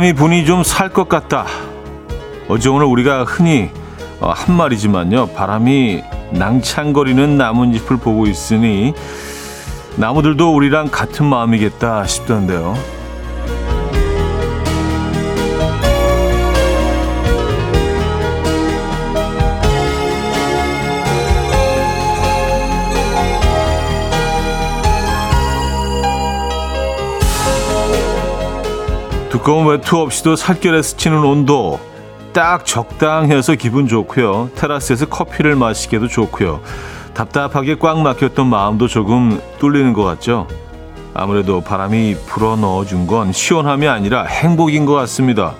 [0.00, 1.44] 바람이 부니 좀살 것 같다.
[2.48, 3.70] 어제 오늘 우리가 흔히
[4.18, 5.28] 어, 한 말이지만요.
[5.34, 6.02] 바람이
[6.32, 8.94] 낭창거리는 나뭇잎을 보고 있으니
[9.96, 12.78] 나무들도 우리랑 같은 마음이겠다 싶던데요.
[29.30, 31.78] 두꺼운 외투 없이도 살결에 스치는 온도
[32.32, 34.50] 딱 적당해서 기분 좋고요.
[34.56, 36.60] 테라스에서 커피를 마시기도 좋고요.
[37.14, 40.48] 답답하게 꽉 막혔던 마음도 조금 뚫리는 것 같죠.
[41.14, 45.54] 아무래도 바람이 불어 넣어준 건 시원함이 아니라 행복인 것 같습니다.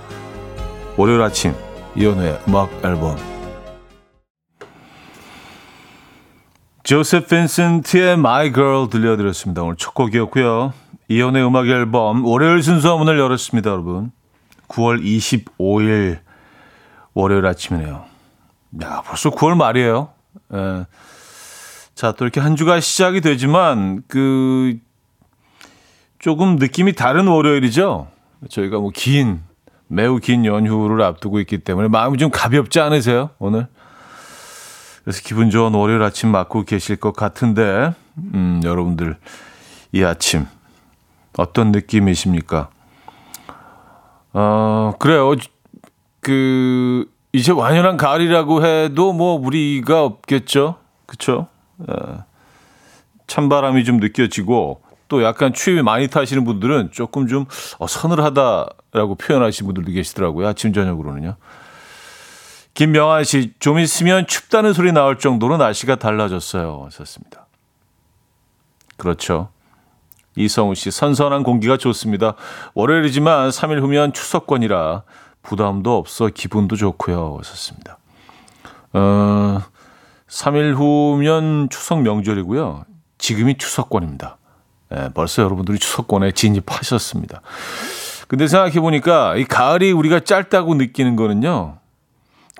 [0.97, 1.55] 월요일 아침
[1.95, 3.17] 이연우의 음악 앨범
[6.83, 9.63] 조셉 빈센트의 My Girl 들려드렸습니다.
[9.63, 10.73] 오늘 첫 곡이었고요.
[11.11, 14.13] 이연우의 음악 앨범 월요일 순서 문을 열었습니다, 여러분.
[14.69, 16.21] 9월 25일
[17.15, 18.05] 월요일 아침이네요.
[18.85, 20.11] 야, 벌써 9월 말이에요.
[20.55, 20.87] 예.
[21.97, 24.79] 자, 또 이렇게 한 주가 시작이 되지만, 그,
[26.21, 28.07] 조금 느낌이 다른 월요일이죠.
[28.49, 29.41] 저희가 뭐 긴,
[29.89, 33.67] 매우 긴 연휴를 앞두고 있기 때문에 마음이 좀 가볍지 않으세요, 오늘?
[35.03, 39.17] 그래서 기분 좋은 월요일 아침 맞고 계실 것 같은데, 음, 여러분들,
[39.91, 40.47] 이 아침,
[41.41, 42.69] 어떤 느낌이십니까?
[44.35, 45.35] 어, 그래요.
[46.21, 50.77] 그, 이제 완연한 가을이라고 해도 뭐 무리가 없겠죠.
[51.07, 51.49] 그쵸?
[51.79, 52.25] 어,
[53.27, 57.47] 찬바람이 좀 느껴지고 또 약간 추위 많이 타시는 분들은 조금 좀
[57.79, 60.47] 어, 서늘하다라고 표현하시는 분들도 계시더라고요.
[60.47, 61.37] 아침, 저녁으로는요.
[62.75, 66.83] 김명환 씨, 좀 있으면 춥다는 소리 나올 정도로 날씨가 달라졌어요.
[66.85, 67.47] 하셨습니다.
[68.97, 69.49] 그렇죠.
[70.45, 72.35] 이성우 씨, 선선한 공기가 좋습니다.
[72.75, 75.03] 월요일이지만 3일 후면 추석권이라
[75.43, 77.37] 부담도 없어 기분도 좋고요.
[77.39, 77.99] 하셨습니다.
[78.93, 79.61] 어,
[80.29, 82.85] 3일 후면 추석 명절이고요.
[83.19, 84.39] 지금이 추석권입니다.
[84.91, 87.43] 네, 벌써 여러분들이 추석권에 진입하셨습니다.
[88.29, 91.79] 근데 생각해 보니까 이 가을이 우리가 짧다고 느끼는 거는요.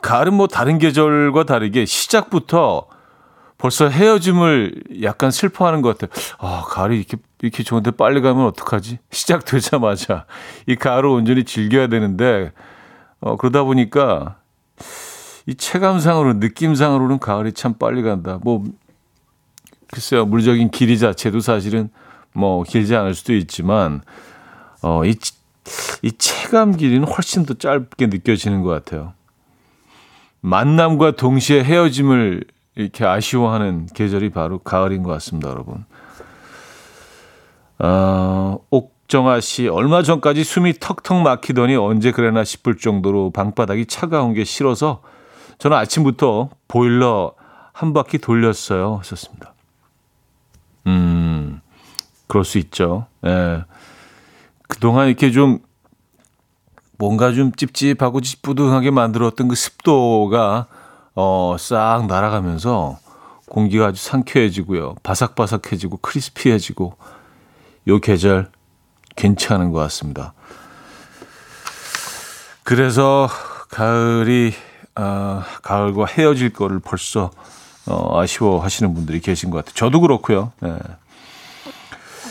[0.03, 2.87] 가을은 뭐 다른 계절과 다르게 시작부터
[3.61, 6.11] 벌써 헤어짐을 약간 슬퍼하는 것 같아요.
[6.39, 8.99] 아, 가을이 이렇게, 이렇게 좋은데 빨리 가면 어떡하지?
[9.13, 10.25] 시작되자마자
[10.67, 12.53] 이 가을을 온전히 즐겨야 되는데,
[13.21, 14.39] 어, 그러다 보니까
[15.47, 18.39] 이 체감상으로, 느낌상으로는 가을이 참 빨리 간다.
[18.43, 18.65] 뭐,
[19.89, 21.91] 글쎄요, 물적인 길이 자체도 사실은
[22.33, 24.01] 뭐 길지 않을 수도 있지만,
[24.81, 25.15] 어, 이,
[26.01, 29.13] 이 체감 길이는 훨씬 더 짧게 느껴지는 것 같아요.
[30.41, 32.45] 만남과 동시에 헤어짐을
[32.81, 35.85] 이렇게 아쉬워하는 계절이 바로 가을인 것 같습니다, 여러분.
[37.79, 44.45] 어, 옥정아 씨, 얼마 전까지 숨이 턱턱 막히더니 언제 그래나 싶을 정도로 방바닥이 차가운 게
[44.45, 45.03] 싫어서
[45.59, 47.35] 저는 아침부터 보일러
[47.73, 48.97] 한 바퀴 돌렸어요.
[48.97, 49.55] 하셨습니다.
[50.87, 51.61] 음,
[52.27, 53.07] 그럴 수 있죠.
[53.25, 53.65] 예.
[54.69, 55.59] 그동안 이렇게 좀
[56.99, 60.67] 뭔가 좀 찝찝하고 찌뿌둥하게 만들었던 그 습도가
[61.15, 62.99] 어, 싹 날아가면서
[63.49, 64.97] 공기가 아주 상쾌해지고요.
[65.03, 66.97] 바삭바삭해지고 크리스피해지고
[67.89, 68.51] 요 계절
[69.17, 70.33] 괜찮은 것 같습니다.
[72.63, 73.29] 그래서
[73.71, 74.53] 가을이
[74.95, 77.31] 어, 가을과 헤어질 거를 벌써
[77.87, 79.75] 어, 아쉬워하시는 분들이 계신 것 같아요.
[79.75, 80.53] 저도 그렇고요.
[80.61, 80.77] 네.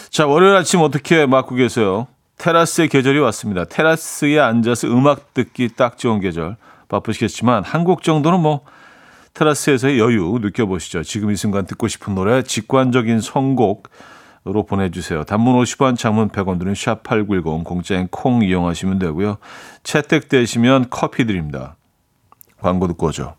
[0.09, 2.07] 자, 월요일 아침 어떻게 맞고 계세요?
[2.37, 3.65] 테라스의 계절이 왔습니다.
[3.65, 6.55] 테라스에 앉아서 음악 듣기 딱 좋은 계절.
[6.89, 8.61] 바쁘시겠지만 한 곡 정도는 뭐
[9.33, 11.03] 테라스에서의 여유 느껴보시죠.
[11.03, 15.23] 지금 이 순간 듣고 싶은 노래 직관적인 선곡으로 보내주세요.
[15.23, 19.37] 단문 50원, 장문 100원 드는 샵8910 공짜인 콩 이용하시면 되고요.
[19.83, 21.77] 채택되시면 커피 드립니다.
[22.59, 23.35] 광고 듣고 오죠.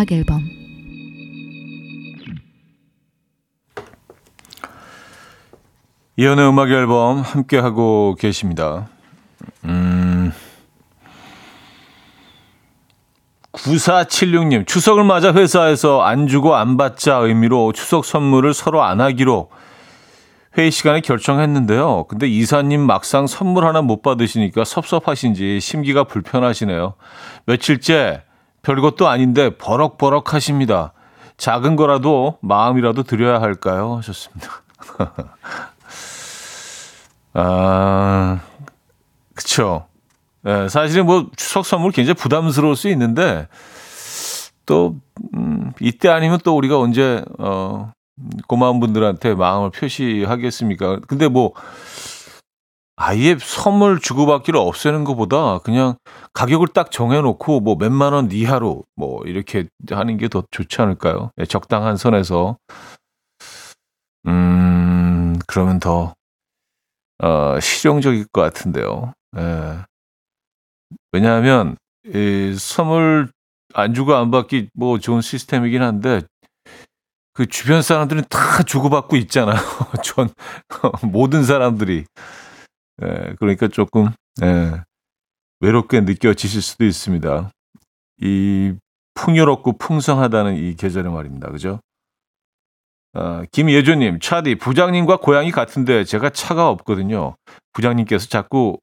[0.00, 0.48] 음악 앨범
[6.16, 8.88] 이연의 음악 앨범 함께 하고 계십니다.
[9.64, 10.32] 음.
[13.52, 19.50] 9476님, 추석을 맞아 회사에서 안 주고 안 받자 의미로 추석 선물을 서로 안 하기로
[20.56, 22.04] 회의 시간에 결정했는데요.
[22.08, 26.94] 근데 이사님 막상 선물 하나 못 받으시니까 섭섭하신지 심기가 불편하시네요.
[27.44, 28.22] 며칠째
[28.62, 30.92] 별것도 아닌데 버럭버럭 하십니다.
[31.36, 33.96] 작은 거라도 마음이라도 드려야 할까요?
[33.96, 34.62] 하셨습니다.
[37.32, 38.40] 아,
[39.34, 39.86] 그쵸.
[40.42, 43.46] 네, 사실은 뭐 추석 선물 굉장히 부담스러울 수 있는데
[44.66, 44.96] 또,
[45.34, 47.92] 음, 이때 아니면 또 우리가 언제, 어,
[48.46, 51.00] 고마운 분들한테 마음을 표시하겠습니까?
[51.08, 51.52] 근데 뭐,
[53.02, 55.96] 아예 선물 주고받기를 없애는 것보다 그냥
[56.34, 61.30] 가격을 딱 정해놓고 뭐 몇만 원 이하로 뭐 이렇게 하는 게 더 좋지 않을까요?
[61.36, 62.58] 네, 적당한 선에서.
[64.26, 66.14] 음, 그러면 더,
[67.22, 69.14] 어, 실용적일 것 같은데요.
[69.38, 69.78] 예.
[71.12, 71.76] 왜냐하면,
[72.06, 73.30] 이 선물
[73.72, 76.20] 안 주고 안 받기 뭐 좋은 시스템이긴 한데,
[77.32, 79.56] 그 주변 사람들은 다 주고받고 있잖아요.
[80.04, 80.28] 전,
[81.10, 82.04] 모든 사람들이.
[83.02, 84.08] 예, 그러니까 조금,
[84.42, 84.82] 예,
[85.60, 87.50] 외롭게 느껴지실 수도 있습니다.
[88.22, 88.74] 이
[89.14, 91.50] 풍요롭고 풍성하다는 이 계절에 말입니다.
[91.50, 91.80] 그죠?
[93.12, 97.36] 어, 김예조님, 차디, 부장님과 고향이 같은데 제가 차가 없거든요.
[97.72, 98.78] 부장님께서 자꾸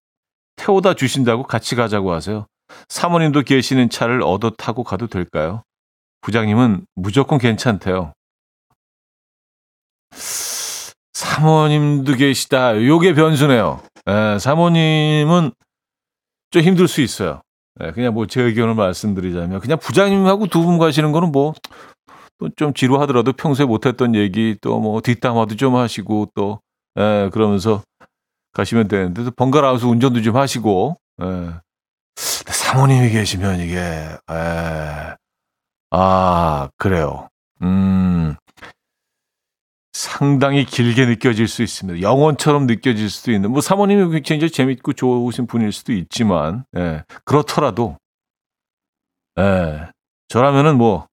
[0.57, 2.45] 태워다 주신다고 같이 가자고 하세요.
[2.89, 5.63] 사모님도 계시는 차를 얻어 타고 가도 될까요?
[6.21, 8.13] 부장님은 무조건 괜찮대요.
[11.17, 12.79] 사모님도 계시다.
[12.85, 13.81] 요게 변수네요.
[14.07, 15.51] 예, 사모님은
[16.51, 17.41] 좀 힘들 수 있어요.
[17.81, 23.65] 예, 그냥 뭐 제 의견을 말씀드리자면 그냥 부장님하고 두 분 가시는 거는 뭐또좀 지루하더라도 평소에
[23.65, 26.59] 못했던 얘기 또 뭐 뒷담화도 좀 하시고 또
[26.99, 27.81] 예, 그러면서
[28.53, 31.53] 가시면 되는데 또 번갈아서 운전도 좀 하시고 예.
[32.15, 35.15] 사모님이 계시면 이게 예.
[35.89, 37.27] 아 그래요.
[37.63, 38.35] 음
[39.97, 42.01] 상당히 길게 느껴질 수 있습니다.
[42.01, 47.97] 영원처럼 느껴질 수도 있는, 뭐 사모님이 굉장히 재밌고 좋으신 분일 수도 있지만, 예, 그렇더라도,
[49.39, 49.89] 예,
[50.27, 51.07] 저라면은 뭐,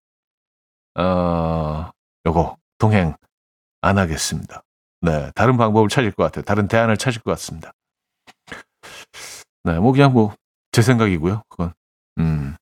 [0.96, 1.90] 어,
[2.26, 3.14] 요거, 동행
[3.80, 4.62] 안 하겠습니다.
[5.00, 6.44] 네, 다른 방법을 찾을 것 같아요.
[6.44, 7.72] 다른 대안을 찾을 것 같습니다.
[9.64, 10.34] 네, 뭐 그냥 뭐,
[10.72, 11.42] 제 생각이고요.
[11.48, 11.72] 그건,
[12.18, 12.54] 음.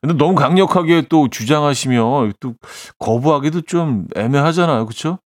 [0.00, 2.54] 근데 너무 강력하게 또 주장하시면 또
[2.98, 4.84] 거부하기도 좀 애매하잖아요.
[4.86, 5.18] 그렇죠?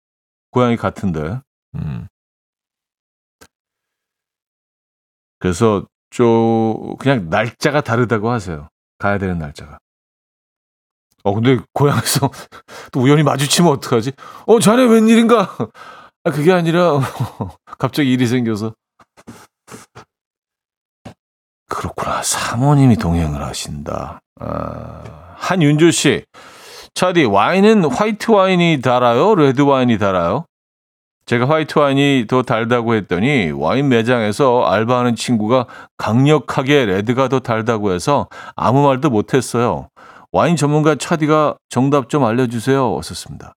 [0.56, 1.38] 고향이 같은데.
[1.74, 2.08] 음.
[5.38, 8.70] 그래서 좀 그냥 날짜가 다르다고 하세요.
[8.98, 9.78] 가야 되는 날짜가.
[11.24, 12.30] 어 근데 고향에서
[12.90, 14.12] 또 우연히 마주치면 어떡하지?
[14.46, 15.58] 어 자네 웬일인가?
[16.24, 17.00] 아 그게 아니라
[17.78, 18.74] 갑자기 일이 생겨서
[21.68, 22.22] 그렇구나.
[22.22, 24.20] 사모님이 동행을 하신다.
[24.40, 26.24] 아, 한윤주 씨.
[26.96, 29.34] 차디, 와인은 화이트 와인이 달아요?
[29.34, 30.46] 레드 와인이 달아요?
[31.26, 35.66] 제가 화이트 와인이 더 달다고 했더니 와인 매장에서 알바하는 친구가
[35.98, 39.90] 강력하게 레드가 더 달다고 해서 아무 말도 못했어요.
[40.32, 42.82] 와인 전문가 차디가 정답 좀 알려주세요.
[42.94, 43.52] 어었습니다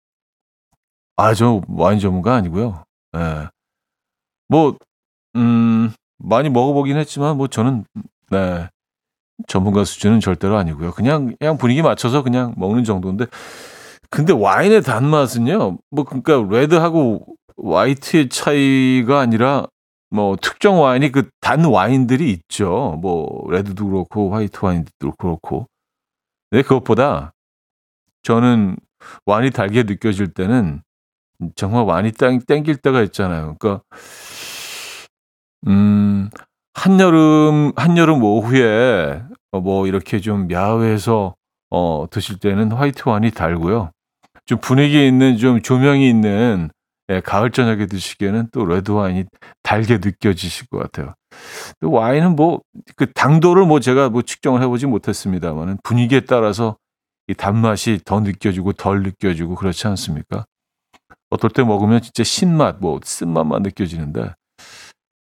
[1.15, 2.83] 아, 저 와인 전문가 아니고요.
[3.15, 3.19] 예.
[3.19, 3.47] 네.
[4.50, 4.75] 뭐,
[5.38, 7.85] 음, 많이 먹어보긴 했지만 뭐 저는
[8.31, 8.68] 네
[9.47, 10.91] 전문가 수준은 절대로 아니고요.
[10.91, 13.25] 그냥 그냥 분위기 맞춰서 그냥 먹는 정도인데
[14.09, 15.77] 근데 와인의 단맛은요.
[15.91, 17.25] 뭐 그러니까 레드하고
[17.63, 19.67] 화이트의 차이가 아니라
[20.11, 22.99] 뭐 특정 와인이 그 단 와인들이 있죠.
[23.01, 25.67] 뭐 레드도 그렇고 화이트 와인도 그렇고.
[26.49, 27.33] 근데 그것보다
[28.23, 28.77] 저는
[29.25, 30.83] 와인이 달게 느껴질 때는
[31.55, 33.55] 정말 와인이 땡, 땡길 때가 있잖아요.
[33.59, 33.83] 그러니까
[35.67, 36.29] 음,
[36.73, 39.21] 한여름, 한여름 오후에
[39.52, 41.35] 뭐 이렇게 좀 야외에서
[41.71, 43.92] 어, 드실 때는 화이트 와인이 달고요.
[44.45, 46.69] 좀 분위기 있는 좀 조명이 있는
[47.11, 49.26] 예, 가을 저녁에 드시기에는 또 레드 와인이
[49.64, 51.14] 달게 느껴지실 것 같아요.
[51.80, 52.61] 또 와인은 뭐
[52.95, 56.78] 그 당도를 뭐 제가 뭐 측정을 해보지 못했습니다만은 분위기에 따라서
[57.28, 60.45] 이 단맛이 더 느껴지고 덜 느껴지고 그렇지 않습니까?
[61.30, 64.33] 어떨 때 먹으면 진짜 신맛, 뭐 쓴맛만 느껴지는데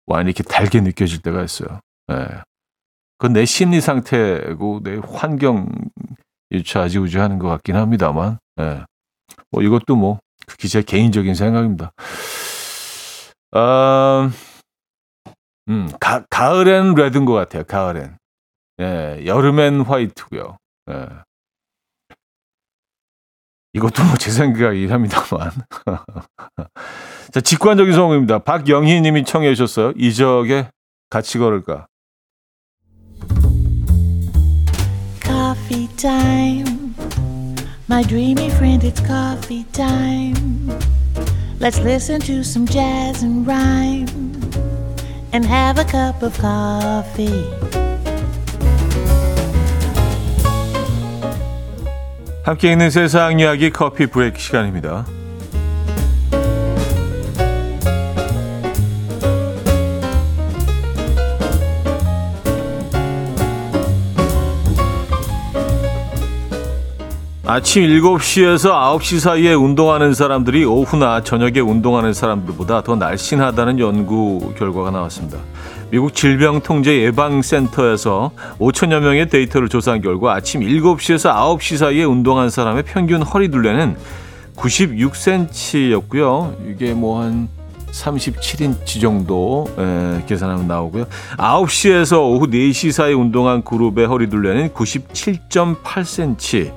[0.09, 1.79] 와인이 이렇게 달게 느껴질 때가 있어요.
[2.11, 2.27] 예.
[3.17, 5.69] 그건 내 심리 상태고 내 환경
[6.65, 8.83] 좌지우지하는 것 같긴 합니다만, 예.
[9.51, 10.19] 뭐 이것도 뭐
[10.57, 11.91] 기자 개인적인 생각입니다.
[13.51, 14.31] 아,
[15.69, 17.63] 음, 가, 가을엔 레드인 것 같아요.
[17.63, 18.17] 가을엔.
[18.81, 20.57] 예, 여름엔 화이트고요.
[20.89, 21.07] 예.
[23.73, 25.51] 이것도 뭐제 생각이긴 합니다만.
[27.31, 28.39] 자, 직관적인 성공입니다.
[28.39, 29.93] 박영희 님이 청해 주셨어요.
[29.95, 30.69] 이적에
[31.09, 31.87] 같이 걸을까.
[35.21, 36.95] Coffee time.
[37.87, 40.69] My dreamy friend, it's coffee time.
[41.59, 44.07] Let's listen to some jazz and rhyme
[45.33, 47.88] and have a cup of coffee.
[52.43, 55.05] 함께 있는 세상 이야기 커피 브레이크 시간입니다.
[67.45, 75.39] 아침 7시에서 9시 사이에 운동하는 사람들이 오후나 저녁에 운동하는 사람들보다 더 날씬하다는 연구 결과가 나왔습니다.
[75.91, 83.49] 미국 질병통제예방센터에서 5천여 명의 데이터를 조사한 결과 아침 7시에서 9시 사이에 운동한 사람의 평균 허리
[83.49, 83.95] 둘레는
[84.55, 86.55] 96cm였고요.
[86.69, 87.49] 이게 뭐 한
[87.91, 91.05] 37인치 정도 에, 계산하면 나오고요.
[91.37, 96.71] 9시에서 오후 4시 사이 운동한 그룹의 허리 둘레는 97.8cm.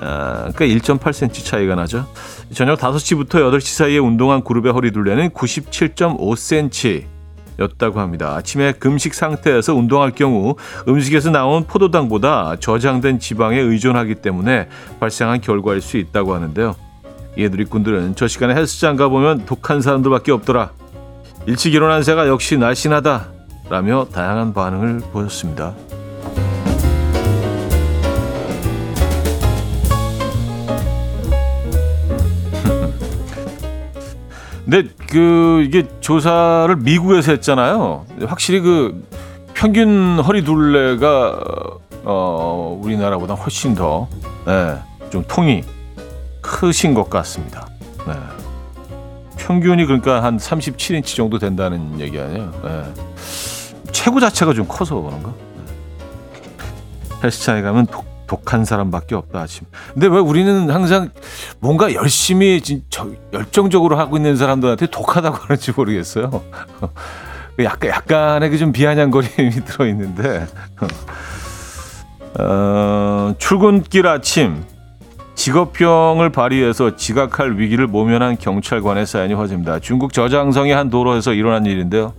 [0.00, 2.06] 아, 그러니까 1.8cm 차이가 나죠.
[2.52, 7.11] 저녁 5시부터 8시 사이에 운동한 그룹의 허리 둘레는 97.5cm.
[7.62, 8.34] 였다고 합니다.
[8.36, 10.56] 아침에 금식 상태에서 운동할 경우
[10.88, 14.68] 음식에서 나온 포도당보다 저장된 지방에 의존하기 때문에
[15.00, 16.74] 발생한 결과일 수 있다고 하는데요.
[17.38, 20.70] 이에 누리꾼들은 저 시간에 헬스장 가보면 독한 사람들밖에 없더라.
[21.46, 23.26] 일찍 일어난 새가 역시 날씬하다.
[23.70, 25.74] 라며 다양한 반응을 보였습니다.
[34.72, 38.06] 근데 그 이게 조사를 미국에서 했잖아요.
[38.24, 39.06] 확실히 그
[39.52, 41.38] 평균 허리 둘레가
[42.04, 44.08] 어 우리나라보다 훨씬 더
[44.46, 44.78] 네,
[45.10, 45.62] 좀 통이
[46.40, 47.68] 크신 것 같습니다.
[48.06, 48.14] 네.
[49.36, 52.50] 평균이 그러니까 한 37인치 정도 된다는 얘기 아니에요.
[52.64, 52.94] 네.
[53.92, 55.34] 체구 자체가 좀 커서 그런가?
[55.54, 56.44] 네.
[57.24, 59.66] 헬스장에 가면 독, 독한 사람밖에 없다 아침.
[59.92, 61.10] 근데 왜 우리는 항상
[61.60, 66.42] 뭔가 열심히 진짜 열정적으로 하고 있는 사람들한테 독하다고 하는지 모르겠어요.
[67.62, 70.46] 약간 약간의 그 좀 비아냥거림이 들어 있는데
[72.38, 74.64] 어, 출근길 아침
[75.34, 79.78] 직업병을 발휘해서 지각할 위기를 모면한 경찰관의 사연이 화제입니다.
[79.80, 82.14] 중국 저장성의 한 도로에서 일어난 일인데요.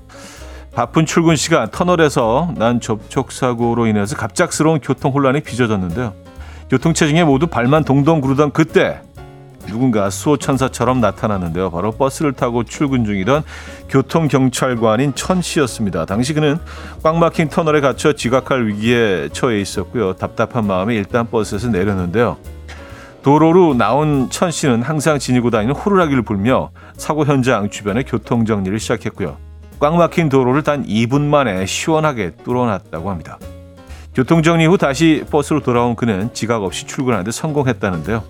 [0.76, 6.14] 바쁜 출근 시간 터널에서 난 접촉 사고로 인해서 갑작스러운 교통 혼란이 빚어졌는데요.
[6.70, 9.02] 교통체증에 모두 발만 동동 구르던 그때
[9.68, 11.70] 누군가 수호천사처럼 나타났는데요.
[11.70, 13.44] 바로 버스를 타고 출근 중이던
[13.88, 16.06] 교통경찰관인 천 씨였습니다.
[16.06, 16.58] 당시 그는
[17.04, 20.14] 꽉 막힌 터널에 갇혀 지각할 위기에 처해 있었고요.
[20.14, 22.38] 답답한 마음에 일단 버스에서 내렸는데요.
[23.22, 29.38] 도로로 나온 천 씨는 항상 지니고 다니는 호루라기를 불며 사고 현장 주변의 교통 정리를 시작했고요.
[29.84, 33.38] 꽉 막힌 도로를 단 2분 만에 시원하게 뚫어놨다고 합니다.
[34.16, 38.24] 교통정리 후 다시 버스로 돌아온 그는 지각 없이 출근하는데 성공했다는데요.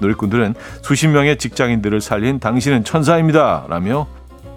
[0.00, 3.64] 놀이꾼들은 수십 명의 직장인들을 살린 당신은 천사입니다.
[3.70, 4.06] 라며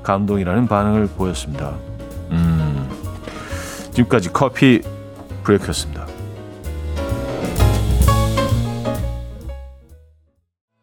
[0.04, 1.70] 감동이라는 반응을 보였습니다.
[2.32, 2.90] 음,
[3.94, 4.82] 지금까지 커피
[5.46, 6.06] 브레이크였습니다.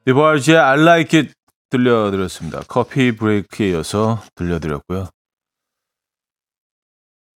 [0.07, 1.35] 디바르지의 I like it
[1.69, 2.63] 들려드렸습니다.
[2.69, 5.09] 커피 브레이크에 이어서 들려드렸고요.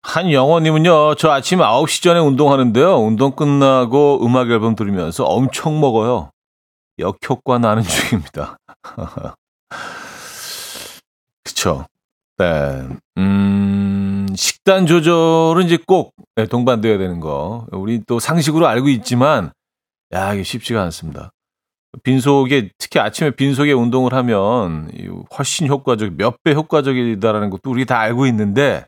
[0.01, 2.97] 한영원님은요, 저 아침 9시 전에 운동하는데요.
[2.99, 6.31] 운동 끝나고 음악 앨범 들으면서 엄청 먹어요.
[6.97, 8.57] 역효과 나는 중입니다.
[11.43, 11.85] 그쵸.
[12.37, 12.87] 네.
[13.17, 17.65] 음, 식단 조절은 이제 꼭 네, 동반되어야 되는 거.
[17.71, 19.51] 우리 또 상식으로 알고 있지만,
[20.13, 21.31] 야, 이게 쉽지가 않습니다.
[22.03, 24.89] 빈속에, 특히 아침에 빈속에 운동을 하면
[25.37, 28.85] 훨씬 효과적, 몇 배 효과적이다라는 것도 우리 다 알고 있는데,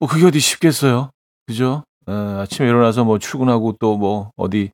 [0.00, 1.10] 뭐 그게 어디 쉽겠어요.
[1.46, 1.84] 그죠?
[2.08, 4.70] 에, 아침에 일어나서 뭐 출근하고 또 뭐 어디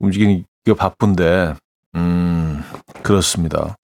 [0.00, 1.54] 움직이기가 바쁜데,
[1.94, 2.62] 음,
[3.02, 3.76] 그렇습니다.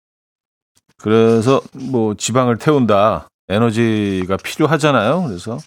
[0.96, 1.60] 그래서
[1.90, 3.28] 뭐 지방을 태운다.
[3.50, 5.22] 에너지가 필요하잖아요.
[5.22, 5.58] 그래서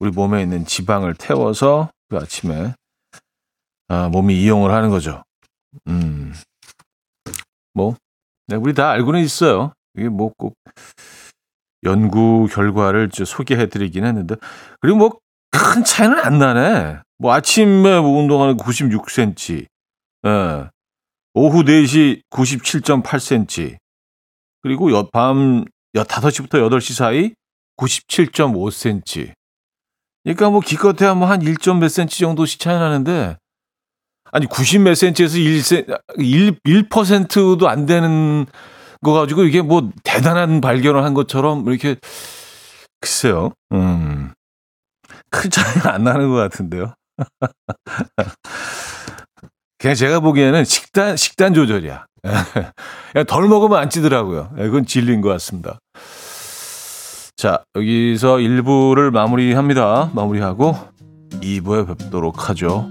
[0.00, 2.74] 우리 몸에 있는 지방을 태워서 그 아침에
[3.88, 5.22] 아, 몸이 이용을 하는 거죠.
[5.86, 6.34] 음,
[7.74, 7.94] 뭐,
[8.48, 9.72] 네, 우리 다 알고는 있어요.
[9.96, 10.54] 이게 뭐 꼭
[11.84, 14.36] 연구 결과를 소개해 드리긴 했는데
[14.80, 15.22] 그리고 뭐
[15.52, 16.98] 큰 차이는 안 나네.
[17.18, 19.66] 뭐 아침에 운동하는 96cm,
[20.26, 20.68] 예.
[21.34, 23.76] 오후 4시 97.8cm,
[24.62, 27.32] 그리고 밤 5시부터 8시 사이
[27.76, 29.32] 97.5cm.
[30.24, 33.36] 그러니까 뭐 기껏해야 뭐 한 1점 몇 cm 정도씩 차이 나는데
[34.30, 35.62] 아니 90몇 cm에서 1,
[36.18, 36.58] 1,
[36.88, 38.46] 1%도 안 되는
[39.02, 41.96] 거 가지고 이게 뭐 대단한 발견을 한 것처럼 이렇게
[43.00, 43.52] 글쎄요.
[43.72, 44.32] 음.
[45.30, 46.94] 큰 차이가 안 나는 것 같은데요.
[49.78, 52.06] 그냥 제가 보기에는 식단 식단 조절이야.
[52.22, 54.50] 그냥 덜 먹으면 안 찌더라고요.
[54.58, 55.78] 예, 그건 진리인 것 같습니다.
[57.36, 60.10] 자, 여기서 1부를 마무리합니다.
[60.14, 60.76] 마무리하고
[61.40, 62.88] 2부에 뵙도록 하죠.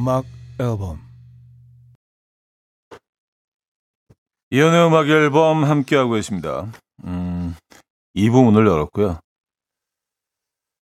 [0.00, 0.24] 음악
[0.58, 0.98] 앨범
[4.48, 6.72] 이현우의 음악 앨범 함께하고 계십니다.
[7.04, 7.54] 음,
[8.14, 9.18] 이 부분을 열었고요.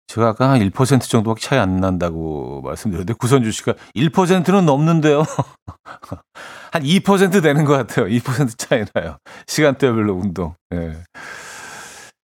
[0.06, 5.24] 제가 아까 한 1% 정도밖에 차이 안 난다고 말씀드렸는데 구선주 씨가 1%는 넘는데요.
[6.70, 8.06] 한 2% 되는 것 같아요.
[8.06, 9.18] 2% 차이 나요.
[9.48, 10.54] 시간대별로 운동.
[10.74, 10.76] 예.
[10.76, 11.04] 네.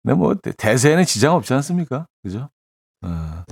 [0.04, 2.06] 근데 뭐 대세에는 지장 없지 않습니까?
[2.22, 2.48] 그죠?
[3.02, 3.44] 어.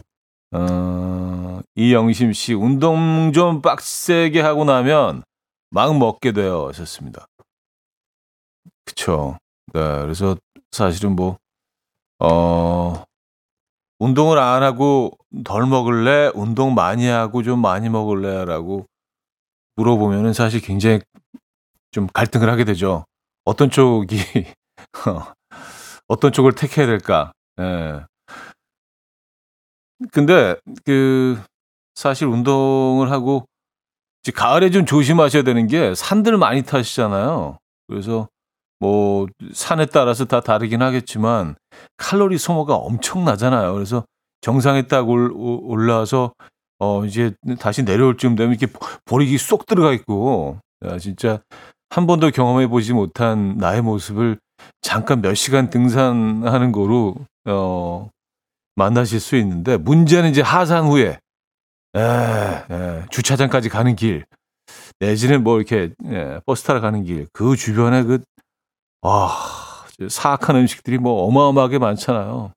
[0.51, 5.23] 어, 이영심 씨, 운동 좀 빡세게 하고 나면
[5.69, 7.27] 막 먹게 되어 하셨습니다.
[8.85, 9.37] 그쵸.
[9.73, 10.37] 네, 그래서
[10.71, 11.37] 사실은 뭐,
[12.19, 13.03] 어,
[13.99, 15.11] 운동을 안 하고
[15.43, 16.31] 덜 먹을래?
[16.35, 18.45] 운동 많이 하고 좀 많이 먹을래?
[18.45, 18.85] 라고
[19.75, 20.99] 물어보면은 사실 굉장히
[21.91, 23.05] 좀 갈등을 하게 되죠.
[23.43, 24.17] 어떤 쪽이,
[26.07, 27.31] 어떤 쪽을 택해야 될까?
[27.59, 28.05] 예.
[29.99, 30.07] 네.
[30.11, 31.39] 근데 그
[31.95, 33.45] 사실 운동을 하고
[34.21, 37.57] 이제 가을에 좀 조심하셔야 되는 게 산들 많이 타시잖아요.
[37.87, 38.27] 그래서
[38.79, 41.55] 뭐 산에 따라서 다 다르긴 하겠지만
[41.97, 43.73] 칼로리 소모가 엄청나잖아요.
[43.73, 44.05] 그래서
[44.41, 46.33] 정상에 딱 올라와서
[46.79, 48.71] 어 이제 다시 내려올 쯤 되면 이렇게
[49.05, 51.39] 보리기 쏙 들어가 있고 야, 진짜
[51.89, 54.37] 한 번도 경험해 보지 못한 나의 모습을
[54.81, 58.09] 잠깐 몇 시간 등산하는 거로 어
[58.77, 61.19] 만나실 수 있는데 문제는 이제 하산 후에
[61.95, 64.25] 에, 에, 주차장까지 가는 길
[64.99, 68.19] 내지는 뭐 이렇게 에, 버스 타러 가는 길 그 주변에 그
[69.01, 69.29] 와,
[70.09, 72.51] 사악한 음식들이 뭐 어마어마하게 많잖아요.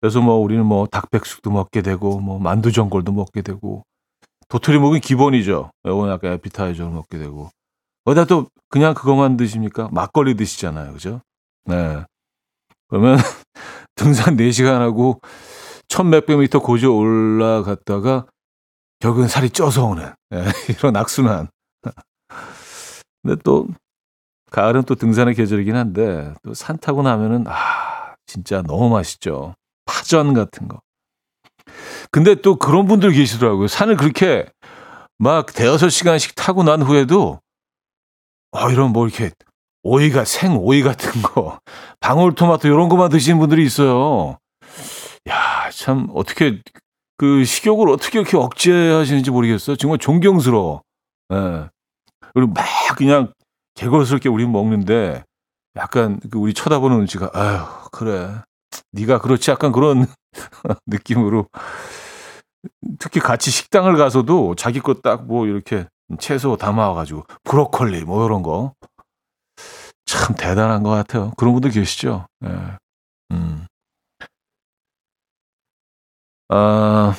[0.00, 3.82] 그래서 뭐 우리는 뭐 닭백숙도 먹게 되고 뭐 만두 전골도 먹게 되고
[4.48, 5.70] 도토리 먹은 기본이죠.
[5.84, 7.50] 이건 약간 에피타이저를 먹게 되고
[8.04, 9.88] 어디다 또 그냥 그것만 드십니까?
[9.92, 10.92] 막걸리 드시잖아요.
[10.92, 11.20] 그죠?
[11.64, 12.04] 네.
[12.88, 13.18] 그러면
[13.96, 15.20] 등산 4시간 하고
[15.88, 18.26] 천 몇백 미터 고지 올라갔다가
[19.00, 21.48] 결국은 살이 쪄서 오는 예, 이런 악순환.
[23.22, 23.68] 근데 또
[24.50, 29.54] 가을은 또 등산의 계절이긴 한데 또 산 타고 나면은 아 진짜 너무 맛있죠.
[29.84, 30.80] 파전 같은 거.
[32.10, 33.68] 근데 또 그런 분들 계시더라고요.
[33.68, 34.46] 산을 그렇게
[35.18, 37.40] 막 대여섯 시간씩 타고 난 후에도
[38.52, 39.30] 아 이런 뭐 이렇게
[39.86, 41.60] 오이가 생 오이 같은 거,
[42.00, 44.38] 방울토마토 이런 것만 드시는 분들이 있어요.
[45.28, 46.60] 야, 참 어떻게
[47.16, 49.76] 그 식욕을 어떻게 이렇게 억제하시는지 모르겠어요.
[49.76, 50.82] 정말 존경스러워.
[51.32, 51.68] 예.
[52.34, 52.64] 그리고 막
[52.96, 53.32] 그냥
[53.74, 55.22] 개걸스럽게 우리 먹는데
[55.76, 57.60] 약간 그 우리 쳐다보는 눈치가 아유
[57.92, 58.30] 그래
[58.92, 60.06] 네가 그렇지 약간 그런
[60.86, 61.46] 느낌으로
[62.98, 65.86] 특히 같이 식당을 가서도 자기 것딱뭐 이렇게
[66.18, 68.72] 채소 담아가지고 브로콜리 뭐 이런 거
[70.06, 71.32] 참 대단한 것 같아요.
[71.36, 72.26] 그런 분들 계시죠?
[72.44, 72.48] 예.
[73.32, 73.66] 음.
[76.48, 77.14] 아,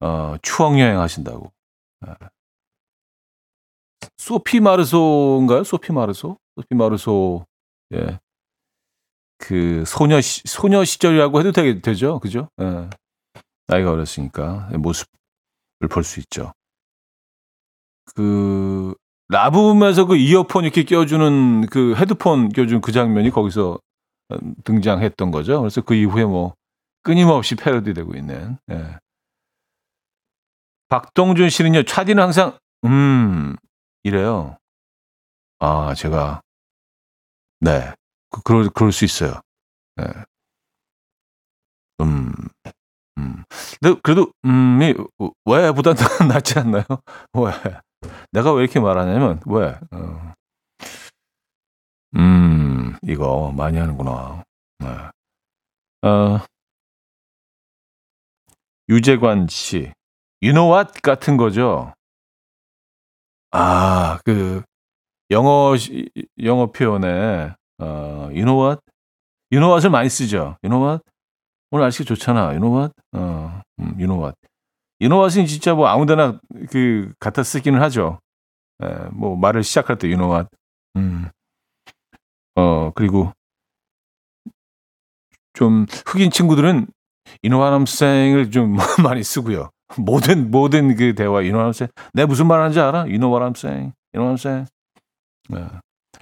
[0.00, 1.52] 어, 추억 여행 하신다고.
[2.06, 2.12] 네.
[4.18, 5.64] 소피 마르소인가요?
[5.64, 6.38] 소피 마르소?
[6.56, 7.46] 소피 마르소.
[7.94, 8.18] 예.
[9.38, 12.18] 그 소녀 시, 소녀 시절이라고 해도 되게 되죠.
[12.20, 12.48] 그죠?
[12.60, 12.88] 예.
[13.68, 15.06] 나이가 어렸으니까 모습을
[15.90, 16.52] 볼 수 있죠.
[18.14, 18.94] 그
[19.28, 23.78] 라붐에서 그 이어폰 이렇게 껴주는 그 헤드폰 껴준 그 장면이 거기서
[24.64, 25.60] 등장했던 거죠.
[25.60, 26.54] 그래서 그 이후에 뭐
[27.02, 28.58] 끊임없이 패러디되고 있는.
[28.70, 28.98] 예.
[30.88, 31.82] 박동준 씨는요.
[31.84, 33.56] 차디는 항상 음
[34.02, 34.56] 이래요.
[35.58, 36.42] 아 제가
[37.60, 37.92] 네
[38.30, 39.40] 그, 그럴 그럴 수 있어요.
[39.96, 40.04] 네.
[42.00, 42.32] 음.
[43.18, 43.44] 음.
[44.02, 44.94] 그래도 음이
[45.44, 45.94] 왜보다
[46.28, 46.84] 낫지 않나요?
[47.32, 47.52] 왜?
[48.32, 49.78] 내가 왜 이렇게 말하냐면 왜?
[49.90, 50.32] 어.
[52.16, 54.42] 음, 이거 많이 하는구나.
[54.78, 56.08] 네.
[56.08, 56.40] 어,
[58.88, 59.92] 유재관 씨,
[60.42, 61.92] you know what 같은 거죠.
[63.50, 64.62] 아, 그
[65.30, 65.74] 영어
[66.42, 67.84] 영어 표현에 어,
[68.30, 68.80] you know what,
[69.50, 70.56] you know what을 많이 쓰죠.
[70.62, 71.02] you know what
[71.70, 72.50] 오늘 날씨 좋잖아.
[72.50, 74.36] you know what, 어, 음, you know what.
[75.00, 76.38] you know what은 진짜 뭐 아무데나
[76.70, 78.20] 그 갖다 쓰기는 하죠.
[78.82, 80.48] 에, 뭐 말을 시작할 때 you know what.
[80.96, 81.28] 음.
[82.56, 83.32] 어, 그리고
[85.52, 86.86] 좀 흑인 친구들은
[87.42, 89.70] 인호하람생을 좀 많이 쓰고요.
[89.98, 93.06] 모든 모든 그 대화 인호하람생 내가 무슨 말 하는지 알아?
[93.06, 94.66] 인호하람생 인호하람생
[95.50, 95.68] 네.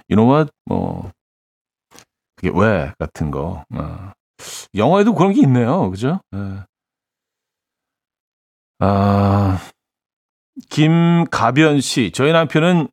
[0.07, 1.11] 인호와 뭐
[2.35, 4.11] 그게 왜 같은 거 어.
[4.75, 5.89] 영어에도 그런 게 있네요.
[5.89, 6.19] 그죠?
[6.31, 6.59] 네.
[8.79, 9.59] 아
[10.69, 12.89] 김가변 씨 저희 남편은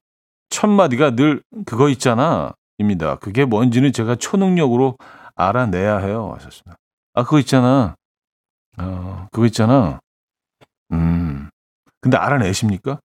[0.48, 2.54] 첫 마디가 늘 그거 있잖아.
[2.78, 3.16] 입니다.
[3.16, 4.96] 그게 뭔지는 제가 초능력으로
[5.34, 6.32] 알아내야 해요.
[6.36, 6.76] 하셨습니다.
[7.14, 7.94] 아, 그거 있잖아.
[8.78, 10.00] 어, 그거 있잖아.
[10.92, 11.48] 음.
[12.00, 13.00] 근데 알아내십니까?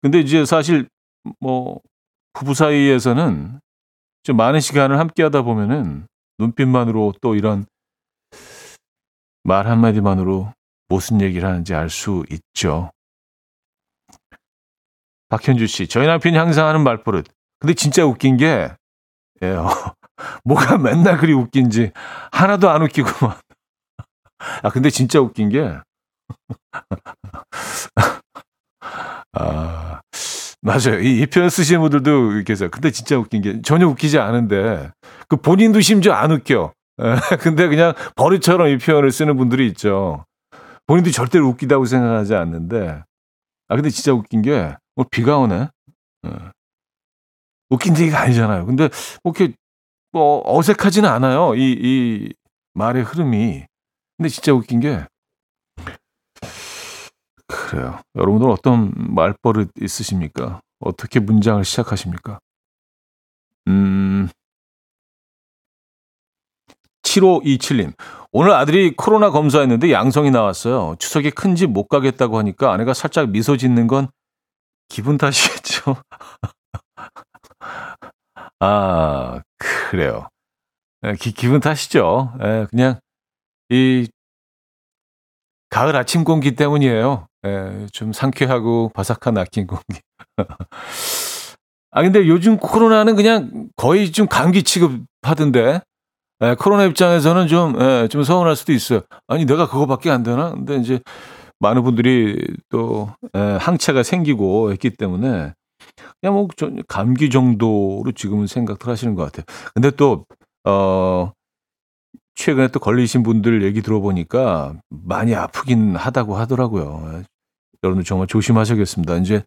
[0.00, 0.88] 근데 이제 사실
[1.40, 1.80] 뭐
[2.32, 3.60] 부부 사이에서는
[4.22, 6.06] 좀 많은 시간을 함께 하다 보면은
[6.38, 7.66] 눈빛만으로 또 이런
[9.42, 10.52] 말 한마디만으로
[10.88, 12.90] 무슨 얘기를 하는지 알 수 있죠.
[15.28, 17.26] 박현주 씨, 저희 남편이 항상 하는 말버릇.
[17.58, 18.70] 근데 진짜 웃긴 게,
[19.42, 19.68] 예, 어,
[20.44, 21.92] 뭐가 맨날 그리 웃긴지
[22.32, 23.36] 하나도 안 웃기고만.
[24.62, 25.78] 아, 근데 진짜 웃긴 게,
[29.32, 30.00] 아,
[30.62, 31.00] 맞아요.
[31.00, 32.68] 이, 이 표현 쓰시는 분들도 계세요.
[32.70, 34.90] 근데 진짜 웃긴 게 전혀 웃기지 않은데,
[35.28, 36.72] 그 본인도 심지어 안 웃겨.
[37.00, 40.24] 예, 근데 그냥 버릇처럼 이 표현을 쓰는 분들이 있죠.
[40.86, 43.02] 본인도 절대로 웃기다고 생각하지 않는데,
[43.68, 45.68] 아, 근데 진짜 웃긴 게, 뭐 비가 오네?
[46.26, 46.30] 예.
[47.70, 48.66] 웃긴 얘기가 아니잖아요.
[48.66, 48.88] 근데
[49.22, 49.54] 뭐 이렇게
[50.12, 51.54] 뭐 어색하지는 않아요.
[51.54, 52.32] 이, 이
[52.74, 53.64] 말의 흐름이.
[54.16, 55.04] 근데 진짜 웃긴 게
[57.46, 58.00] 그래요.
[58.14, 60.60] 여러분들 어떤 말버릇 있으십니까?
[60.80, 62.38] 어떻게 문장을 시작하십니까?
[63.68, 64.28] 음.
[67.02, 67.94] 7527님.
[68.32, 70.96] 오늘 아들이 코로나 검사했는데 양성이 나왔어요.
[70.98, 74.08] 추석에 큰 집 못 가겠다고 하니까 아내가 살짝 미소 짓는 건
[74.88, 75.96] 기분 탓이겠죠.
[78.60, 80.28] 아, 그래요.
[81.04, 82.32] 예, 기, 기분 탓이죠.
[82.42, 82.98] 예, 그냥
[83.70, 84.08] 이
[85.70, 87.26] 가을 아침 공기 때문이에요.
[87.46, 90.00] 예, 좀 상쾌하고 바삭한 아침 공기.
[91.90, 95.80] 아 근데 요즘 코로나는 그냥 거의 좀 감기 취급하던데.
[96.40, 99.00] 예, 코로나 입장에서는 좀, 예, 좀 서운할 수도 있어요.
[99.26, 100.52] 아니, 내가 그거밖에 안 되나?
[100.52, 101.00] 근데 이제
[101.58, 105.52] 많은 분들이 또, 예, 항체가 생기고 했기 때문에
[106.20, 106.48] 그냥 뭐
[106.88, 109.44] 감기 정도로 지금은 생각을 하시는 것 같아요.
[109.74, 110.26] 근데 또,
[110.64, 111.32] 어,
[112.34, 117.22] 최근에 또 걸리신 분들 얘기 들어보니까 많이 아프긴 하다고 하더라고요.
[117.82, 119.16] 여러분들 정말 조심하셔야겠습니다.
[119.16, 119.42] 이제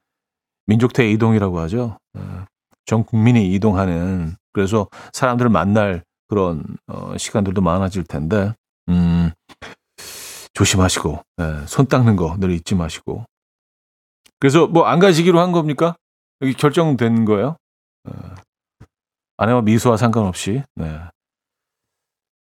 [0.67, 1.97] 민족대 이동이라고 하죠.
[2.15, 2.45] 어,
[2.85, 8.53] 전 국민이 이동하는 그래서 사람들을 만날 그런 어, 시간들도 많아질 텐데
[8.89, 9.31] 음,
[10.53, 13.25] 조심하시고 예, 손 닦는 거 늘 잊지 마시고
[14.39, 15.95] 그래서 뭐 안 가시기로 한 겁니까?
[16.41, 17.56] 여기 결정된 거예요?
[18.10, 18.36] 어,
[19.38, 20.63] 아내와 미소와 상관없이.
[20.75, 20.99] 네.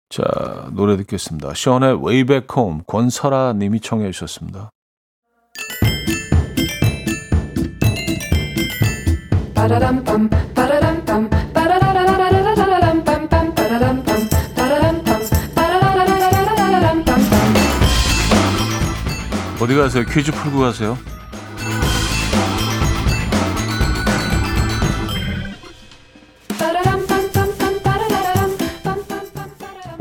[0.10, 1.54] 자, 노래 듣겠습니다.
[1.54, 4.70] 션의 Way Back Home, 권설아 님이 청해 주셨습니다.
[19.62, 20.04] 어디 가세요?
[20.06, 20.98] 퀴즈 풀고 가세요.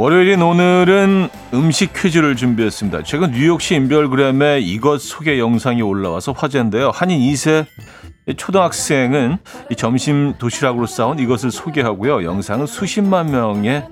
[0.01, 3.03] 월요일인 오늘은 음식 퀴즈를 준비했습니다.
[3.03, 6.91] 최근 뉴욕시 인별그램에 이것 소개 영상이 올라와서 화제인데요.
[6.91, 7.67] 한인 2세
[8.39, 9.37] 초등학생은
[9.77, 12.25] 점심 도시락으로 싸온 이것을 소개하고요.
[12.25, 13.87] 영상은 수십만 명의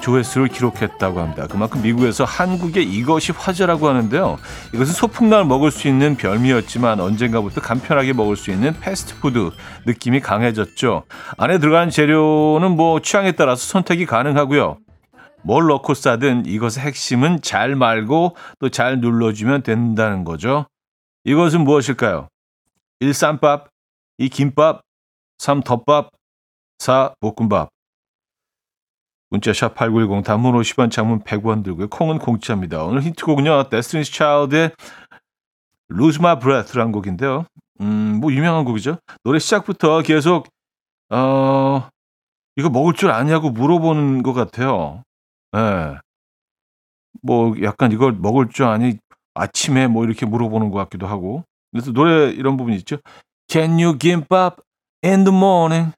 [0.00, 1.46] 조회수를 기록했다고 합니다.
[1.48, 4.38] 그만큼 미국에서 한국의 이것이 화제라고 하는데요.
[4.74, 9.50] 이것은 소풍날 먹을 수 있는 별미였지만 언젠가부터 간편하게 먹을 수 있는 패스트푸드
[9.86, 11.04] 느낌이 강해졌죠.
[11.38, 14.78] 안에 들어간 재료는 뭐 취향에 따라서 선택이 가능하고요.
[15.46, 20.66] 뭘 넣고 싸든 이것의 핵심은 잘 말고 또 잘 눌러주면 된다는 거죠.
[21.22, 22.28] 이것은 무엇일까요?
[22.98, 23.14] 1.
[23.14, 23.68] 쌈밥
[24.18, 24.28] 2.
[24.28, 24.82] 김밥
[25.38, 25.60] 3.
[25.62, 26.10] 덮밥
[26.78, 27.14] 4.
[27.20, 27.68] 볶음밥
[29.30, 31.88] 문자 샵 8910 단문 50원 장문 100원 들고요.
[31.90, 32.82] 콩은 공짜입니다.
[32.82, 33.68] 오늘 힌트곡은요.
[33.68, 34.72] Destiny's Child의
[35.92, 37.44] Lose My Breath라는 곡인데요.
[37.80, 38.98] 음, 뭐 유명한 곡이죠.
[39.22, 40.48] 노래 시작부터 계속
[41.10, 41.88] 어
[42.56, 45.02] 이거 먹을 줄 아냐고 물어보는 것 같아요.
[45.56, 45.60] 예.
[45.60, 45.98] 네.
[47.22, 48.98] 뭐 약간 이걸 먹을 줄 아니
[49.34, 51.44] 아침에 뭐 이렇게 물어보는 것 같기도 하고.
[51.72, 52.98] 그래서 노래 이런 부분이 있죠.
[53.48, 54.58] Can you 김밥
[55.04, 55.92] in the morning?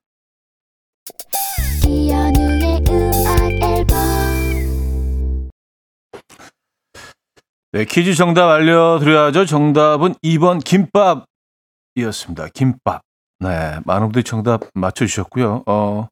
[7.72, 9.44] 네, 퀴즈 정답 알려드려야죠.
[9.44, 12.48] 정답은 2번 김밥이었습니다.
[12.54, 13.02] 김밥.
[13.40, 15.64] 네, 많은 분들이 정답 맞춰주셨고요.
[15.66, 16.08] 어,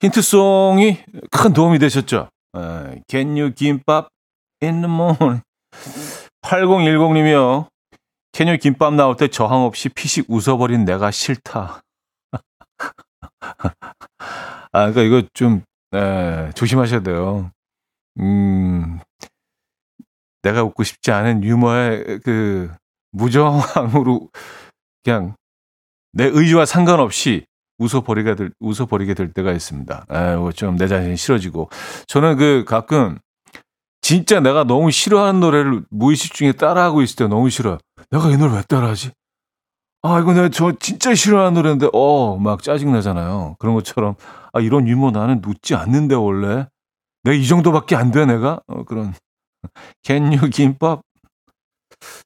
[0.00, 0.98] 힌트송이
[1.30, 2.28] 큰 도움이 되셨죠.
[2.58, 4.08] 네, Can you 김밥
[4.60, 5.42] in the morning?
[6.42, 7.68] 8010님이요.
[8.32, 11.82] Can you 김밥 나올 때 저항 없이 피식 웃어버린 내가 싫다.
[14.72, 17.50] 아, 그러니까 이거 좀 네, 조심하셔야 돼요.
[18.20, 18.98] 음,
[20.42, 22.72] 내가 웃고 싶지 않은 유머의 그
[23.12, 24.28] 무정함으로
[25.04, 25.34] 그냥
[26.12, 27.46] 내 의지와 상관없이
[27.78, 30.06] 웃어버리게 될, 웃어버리게 될 때가 있습니다.
[30.38, 31.70] 뭐 좀내 자신이 싫어지고.
[32.06, 33.18] 저는 그 가끔
[34.00, 37.78] 진짜 내가 너무 싫어하는 노래를 무의식 중에 따라하고 있을 때 너무 싫어요.
[38.10, 39.10] 내가 이 노래 왜 따라하지?
[40.02, 43.56] 아, 이거 내가 저 진짜 싫어하는 노래인데, 어, 막 짜증나잖아요.
[43.58, 44.14] 그런 것처럼,
[44.52, 46.66] 아, 이런 유머 나는 웃지 않는데, 원래.
[47.24, 48.60] 내가 이 정도밖에 안 돼, 내가?
[48.68, 49.12] 어, 그런.
[50.04, 51.02] 겐유 김밥.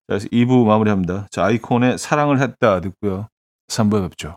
[0.06, 1.28] 자, 2부 마무리합니다.
[1.30, 3.28] 자, 아이콘의 사랑을 했다 듣고요.
[3.68, 4.36] 3부에 뵙죠.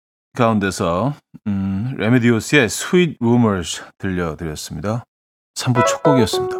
[0.33, 1.13] 가운데서
[1.47, 5.03] 음, 레메디오스의 Sweet Rumors 들려드렸습니다.
[5.55, 6.57] 3부 첫 곡이었습니다.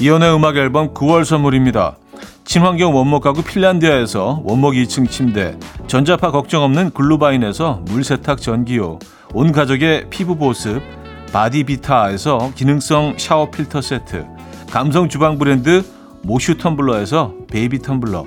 [0.00, 1.96] 이연의 음악 앨범 9월 선물입니다.
[2.44, 8.98] 친환경 원목 가구 핀란디아에서 원목 2층 침대, 전자파 걱정 없는 글루바인에서 물세탁 전기요,
[9.32, 10.82] 온 가족의 피부 보습,
[11.32, 14.26] 바디비타에서 기능성 샤워 필터 세트,
[14.70, 15.82] 감성 주방 브랜드
[16.22, 18.26] 모슈 텀블러에서 베이비 텀블러,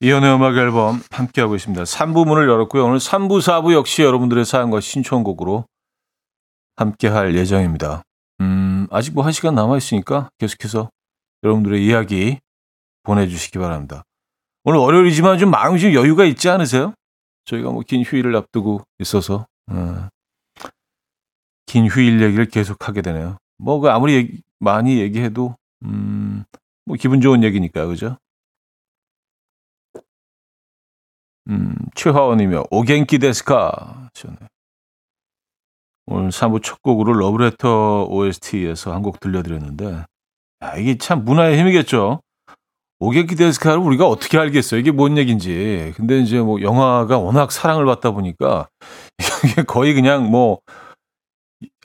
[0.00, 1.82] 이연의 음악 앨범 함께하고 있습니다.
[1.82, 2.84] 3부 문을 열었고요.
[2.84, 5.66] 오늘 3부, 4부 역시 여러분들의 사연과 신청곡으로
[6.76, 8.04] 함께할 예정입니다.
[8.40, 10.90] 음, 아직 뭐 한 시간 남아있으니까 계속해서
[11.42, 12.38] 여러분들의 이야기
[13.02, 14.04] 보내주시기 바랍니다.
[14.68, 16.92] 오늘 월요일이지만 좀 마음이 좀 여유가 있지 않으세요?
[17.46, 20.08] 저희가 뭐 긴 휴일을 앞두고 있어서, 어,
[21.64, 23.38] 긴 휴일 얘기를 계속하게 되네요.
[23.56, 26.44] 뭐, 그 아무리 얘기, 많이 얘기해도, 음,
[26.84, 28.18] 뭐 기분 좋은 얘기니까, 그죠?
[31.48, 34.36] 음, 최화원이며 오겐키 데스카 하셨네.
[36.08, 40.04] 오늘 3부 첫 곡으로 러브레터 OST에서 한 곡 들려드렸는데
[40.62, 42.20] 야, 이게 참 문화의 힘이겠죠.
[43.00, 44.80] 오겐키 데스카를 우리가 어떻게 알겠어요?
[44.80, 45.92] 이게 뭔 얘기인지.
[45.96, 48.68] 근데 이제 뭐 영화가 워낙 사랑을 받다 보니까
[49.46, 50.58] 이게 거의 그냥 뭐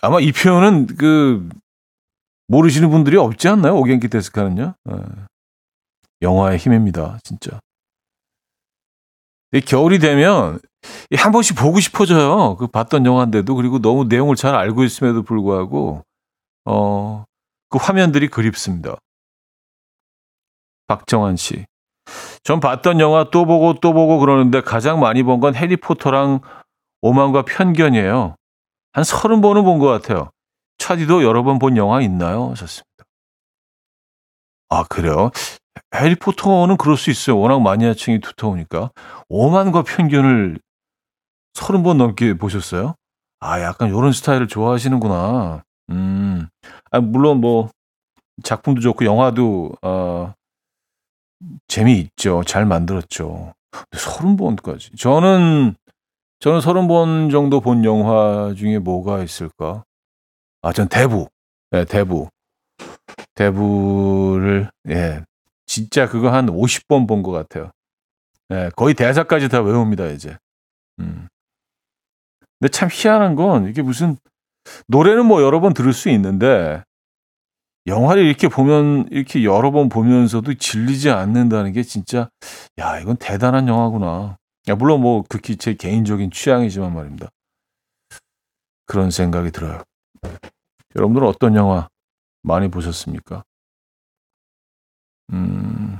[0.02, 1.48] 아마 이 표현은 그
[2.48, 3.76] 모르시는 분들이 없지 않나요?
[3.78, 4.74] 오겐키 데스카는요.
[4.90, 4.96] 예.
[6.22, 7.60] 영화의 힘입니다, 진짜.
[9.52, 10.60] 이 겨울이 되면
[11.16, 12.56] 한 번씩 보고 싶어져요.
[12.58, 16.04] 그 봤던 영화인데도 그리고 너무 내용을 잘 알고 있음에도 불구하고
[16.66, 17.26] 어
[17.74, 18.98] 그 화면들이 그립습니다.
[20.98, 21.66] 박정환 씨.
[22.44, 26.42] 전 봤던 영화 또 보고 또 보고 그러는데 가장 많이 본 건 해리포터랑
[27.02, 28.36] 오만과 편견이에요.
[28.94, 30.30] 한 서른 번은 본 것 같아요.
[30.78, 32.50] 차디도 여러 번 본 영화 있나요?
[32.52, 33.04] 하셨습니다.
[34.70, 35.32] 아, 그래요?
[35.96, 37.40] 해리포터는 그럴 수 있어요.
[37.40, 38.92] 워낙 마니아층이 두터우니까.
[39.30, 40.60] 오만과 편견을
[41.54, 42.96] 서른 번 넘게 보셨어요?
[43.40, 45.64] 아, 약간 요런 스타일을 좋아하시는구나.
[45.92, 46.48] 음.
[46.92, 47.70] 아, 물론 뭐,
[48.44, 50.34] 작품도 좋고, 영화도, 어,
[51.68, 52.44] 재미있죠.
[52.46, 53.54] 잘 만들었죠.
[53.96, 54.96] 서른 번까지.
[54.98, 55.76] 저는,
[56.40, 59.84] 저는 서른 번 정도 본 영화 중에 뭐가 있을까?
[60.62, 61.28] 아, 전 대부.
[61.72, 62.30] 네, 대부.
[63.36, 65.24] 대부를, 예,
[65.66, 67.72] 진짜 그거 한 50번 본 것 같아요.
[68.52, 70.38] 예, 거의 대사까지 다 외웁니다, 이제.
[71.00, 71.28] 음.
[72.60, 74.18] 근데 참 희한한 건 이게 무슨
[74.88, 76.84] 노래는 뭐 여러 번 들을 수 있는데
[77.86, 82.30] 영화를 이렇게 보면 이렇게 여러 번 보면서도 질리지 않는다는 게 진짜
[82.80, 84.38] 야 이건 대단한 영화구나.
[84.70, 87.30] 야, 물론 뭐 극히 제 개인적인 취향이지만 말입니다.
[88.86, 89.84] 그런 생각이 들어요.
[90.96, 91.90] 여러분들은 어떤 영화
[92.44, 93.44] 많이 보셨습니까?
[95.34, 96.00] 음.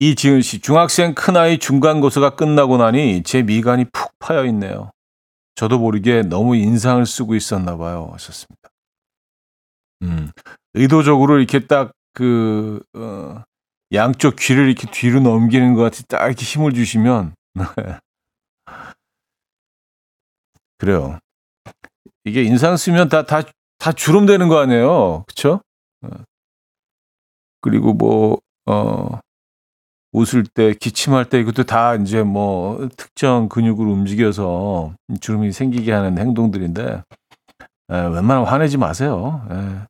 [0.00, 4.93] 이지은 씨, 중학생 큰아이 중간고사가 끝나고 나니 제 미간이 푹 파여 있네요.
[5.54, 8.10] 저도 모르게 너무 인상을 쓰고 있었나 봐요.
[8.12, 8.70] 하셨습니다.
[10.02, 10.30] 음,
[10.74, 13.42] 의도적으로 이렇게 딱 그, 어,
[13.92, 17.34] 양쪽 귀를 이렇게 뒤로 넘기는 것 같이 딱 이렇게 힘을 주시면,
[20.78, 21.18] 그래요.
[22.24, 23.42] 이게 인상 쓰면 다, 다,
[23.78, 25.24] 다 주름 되는 거 아니에요.
[25.26, 25.60] 그쵸?
[26.02, 26.08] 어.
[27.60, 29.20] 그리고 뭐, 어,
[30.14, 37.02] 웃을 때, 기침할 때 이것도 다 이제 뭐 특정 근육을 움직여서 주름이 생기게 하는 행동들인데,
[37.90, 39.44] 에, 웬만하면 화내지 마세요.
[39.50, 39.86] 에.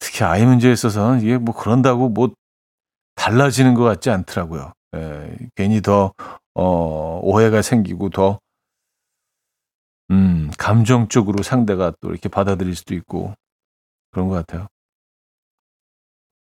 [0.00, 2.32] 특히 아이 문제에 있어서는 이게 뭐 그런다고 뭐
[3.14, 4.72] 달라지는 것 같지 않더라고요.
[4.96, 6.12] 에, 괜히 더,
[6.54, 8.40] 어, 오해가 생기고 더,
[10.10, 13.34] 음, 감정적으로 상대가 또 이렇게 받아들일 수도 있고
[14.10, 14.66] 그런 것 같아요.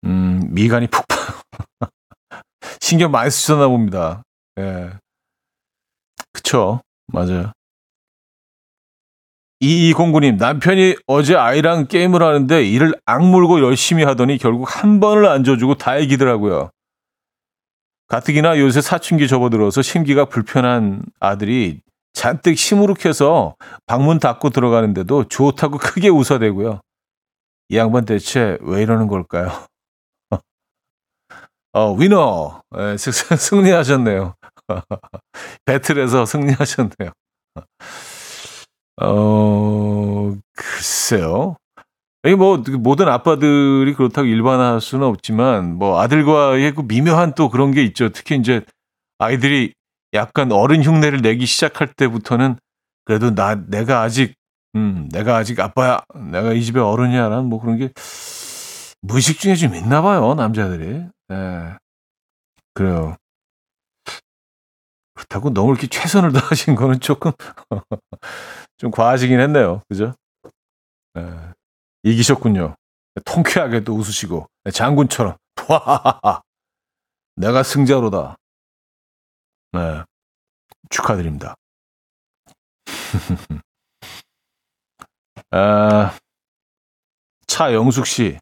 [0.06, 1.16] 음, 미간이 푹 파.
[2.80, 4.24] 신경 많이 쓰셨나 봅니다.
[4.60, 4.92] 예.
[6.34, 6.82] 그쵸.
[7.08, 7.52] 맞아요.
[9.62, 15.76] 2209님, 남편이 어제 아이랑 게임을 하는데 이를 악물고 열심히 하더니 결국 한 번을 안 줘주고
[15.76, 16.70] 다 이기더라고요.
[18.08, 21.82] 가뜩이나 요새 사춘기 접어들어서 심기가 불편한 아들이
[22.14, 23.56] 잔뜩 시무룩해서
[23.88, 26.82] 방문 닫고 들어가는데도 좋다고 크게 웃어대고요.
[27.70, 29.52] 이 양반 대체 왜 이러는 걸까요?
[31.76, 32.62] 어, 위너.
[32.72, 34.34] 네, 승리하셨네요.
[35.66, 37.12] 배틀에서 승리하셨네요.
[39.02, 41.58] 어, 글쎄요.
[42.24, 47.84] 이게 뭐 모든 아빠들이 그렇다고 일반화할 수는 없지만 뭐 아들과의 그 미묘한 또 그런 게
[47.84, 48.08] 있죠.
[48.08, 48.62] 특히 이제
[49.20, 49.74] 아이들이
[50.14, 52.56] 약간 어른 흉내를 내기 시작할 때부터는
[53.04, 54.34] 그래도 나 내가 아직
[54.78, 56.00] 음 내가 아직 아빠야
[56.32, 57.92] 내가 이 집의 어른이야라는 뭐 그런 게
[59.06, 61.06] 무의식 중에 좀 있나 봐요 남자들이.
[61.32, 61.78] 예.
[62.74, 63.16] 그래요.
[65.14, 67.32] 그렇다고 너무 이렇게 최선을 다하신 거는 조금
[68.78, 69.82] 좀 과하시긴 했네요.
[69.88, 70.16] 그죠?
[71.18, 71.22] 예.
[72.04, 72.76] 이기셨군요.
[73.26, 75.38] 통쾌하게 또 웃으시고 장군처럼
[75.70, 76.42] 와
[77.38, 78.36] 내가 승자로다.
[79.74, 80.04] 네.
[80.90, 81.56] 축하드립니다.
[85.52, 86.18] 아,
[87.48, 88.40] 차영숙 씨.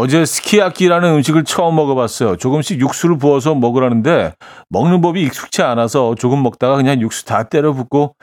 [0.00, 2.36] 어제 스키야키라는 음식을 처음 먹어봤어요.
[2.36, 4.34] 조금씩 육수를 부어서 먹으라는데
[4.68, 8.14] 먹는 법이 익숙치 않아서 조금 먹다가 그냥 육수 다 때려 붓고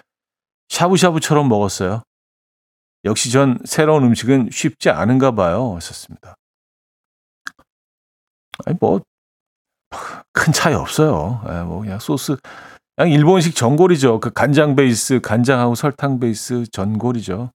[0.69, 2.01] 샤브샤브처럼 먹었어요.
[3.03, 5.75] 역시 전 새로운 음식은 쉽지 않은가 봐요.
[5.75, 6.35] 하셨습니다.
[8.65, 9.01] 아니 뭐
[10.33, 11.41] 큰 차이 없어요.
[11.49, 12.37] 예, 뭐 그냥 소스
[12.95, 14.19] 그냥 일본식 전골이죠.
[14.19, 17.51] 그 간장 베이스, 간장하고 설탕 베이스 전골이죠.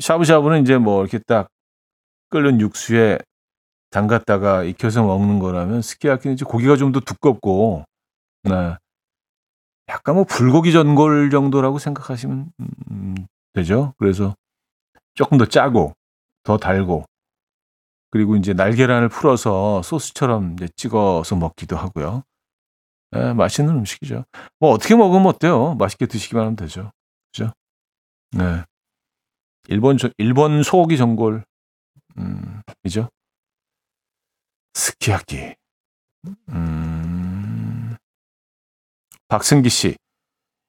[0.00, 1.48] 샤브샤브는 이제 뭐 이렇게 딱
[2.30, 3.18] 끓는 육수에
[3.90, 7.84] 담갔다가 익혀서 먹는 거라면 스키야키는 이제 고기가 좀 더 두껍고,
[8.44, 8.76] 네.
[9.88, 12.50] 약간 뭐 불고기 전골 정도라고 생각하시면
[12.90, 13.14] 음,
[13.54, 13.94] 되죠.
[13.98, 14.34] 그래서
[15.14, 15.94] 조금 더 짜고
[16.44, 17.04] 더 달고
[18.10, 22.22] 그리고 이제 날계란을 풀어서 소스처럼 이제 찍어서 먹기도 하고요.
[23.12, 24.24] 네, 맛있는 음식이죠.
[24.60, 25.74] 뭐 어떻게 먹으면 어때요?
[25.74, 26.92] 맛있게 드시기만 하면 되죠.
[27.32, 27.52] 그죠?
[28.32, 28.62] 네.
[29.68, 31.44] 일본 일본 소고기 전골
[32.18, 33.08] 음, 이죠.
[34.78, 35.54] 스키야키.
[36.50, 37.96] 음.
[39.26, 39.96] 박승기 씨.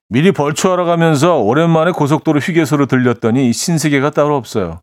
[0.08, 4.80] 미리 벌초하러 가면서 오랜만에 고속도로 휴게소로 들렸더니 신세계가 따로 없어요.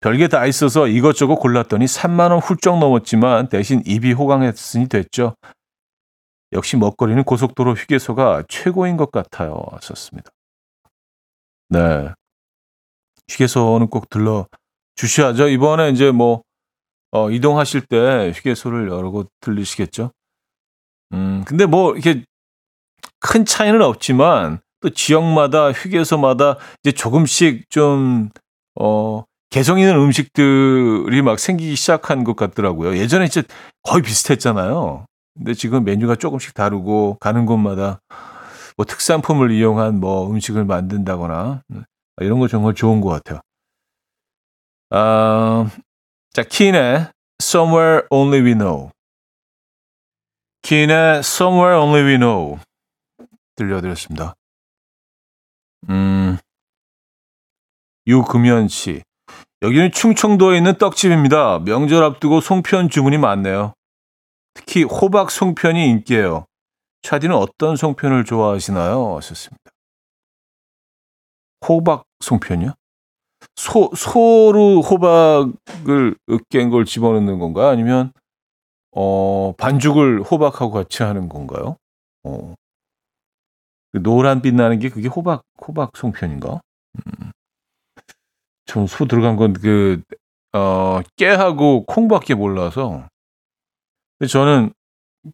[0.00, 5.36] 별게 다 있어서 이것저것 골랐더니 3만 원 훌쩍 넘었지만 대신 입이 호강했으니 됐죠.
[6.52, 9.64] 역시 먹거리는 고속도로 휴게소가 최고인 것 같아요.
[9.80, 10.30] 썼습니다.
[11.68, 12.08] 네.
[13.30, 14.46] 휴게소는 꼭 들러
[14.96, 15.48] 주셔야죠.
[15.48, 16.42] 이번에 이제 뭐
[17.14, 20.10] 어, 이동하실 때 휴게소를 곳 들리시겠죠.
[21.12, 22.24] 음, 근데 뭐 이렇게
[23.20, 28.30] 큰 차이는 없지만 또 지역마다 휴게소마다 이제 조금씩 좀
[28.80, 32.96] 어, 개성 있는 음식들이 막 생기기 시작한 것 같더라고요.
[32.98, 33.46] 예전에 진짜
[33.84, 35.06] 거의 비슷했잖아요.
[35.36, 38.00] 근데 지금 메뉴가 조금씩 다르고 가는 곳마다
[38.76, 41.62] 뭐 특산품을 이용한 뭐 음식을 만든다거나
[42.20, 43.40] 이런 거 정말 좋은 것 같아요.
[44.90, 45.70] 아,
[46.34, 48.90] 자, 킨의 Somewhere Only We Know.
[50.62, 52.58] 킨의 Somewhere Only We Know.
[53.54, 54.34] 들려드렸습니다.
[55.90, 56.36] 음,
[58.08, 59.04] 유금연 씨.
[59.62, 61.60] 여기는 충청도에 있는 떡집입니다.
[61.60, 63.72] 명절 앞두고 송편 주문이 많네요.
[64.54, 66.46] 특히 호박 송편이 인기예요.
[67.02, 69.18] 차디는 어떤 송편을 좋아하시나요?
[69.18, 69.70] 하셨습니다.
[71.68, 72.72] 호박 송편이요?
[73.56, 77.68] 소, 소로 호박을 으깬 걸 집어넣는 건가요?
[77.68, 78.12] 아니면,
[78.92, 81.76] 어, 반죽을 호박하고 같이 하는 건가요?
[82.24, 82.54] 어.
[83.92, 86.60] 그 노란 빛 나는 게 그게 호박, 호박 송편인가?
[87.06, 87.30] 음.
[88.66, 90.02] 전소 들어간 건 그,
[90.52, 93.08] 어, 깨하고 콩밖에 몰라서.
[94.18, 94.72] 근데 저는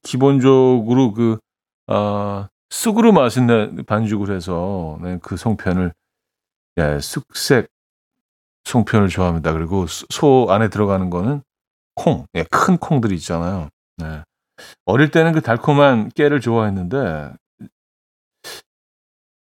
[0.02, 1.38] 기본적으로 그,
[1.86, 5.92] 어, 쑥으로 맛있는 반죽을 해서 네, 그 송편을
[6.78, 7.68] 예, 쑥색
[8.70, 9.52] 송편을 좋아합니다.
[9.52, 11.42] 그리고 소 안에 들어가는 거는
[11.96, 13.68] 콩, 예, 큰 콩들이 있잖아요.
[13.96, 14.22] 네.
[14.84, 17.32] 어릴 때는 그 달콤한 깨를 좋아했는데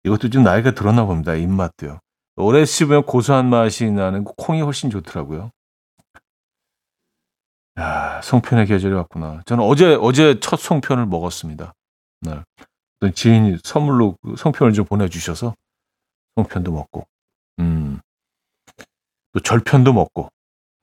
[0.03, 1.33] 이것도 좀 나이가 들었나 봅니다.
[1.33, 1.99] 입맛도요.
[2.37, 5.51] 오래 씹으면 고소한 맛이 나는 콩이 훨씬 좋더라고요.
[7.79, 9.41] 야, 송편의 계절이 왔구나.
[9.45, 11.73] 저는 어제 어제 첫 송편을 먹었습니다.
[12.21, 12.41] 네.
[13.13, 15.55] 지인이 선물로 그 송편을 좀 보내주셔서
[16.35, 17.07] 송편도 먹고,
[17.59, 17.99] 음.
[19.35, 20.29] 또 절편도 먹고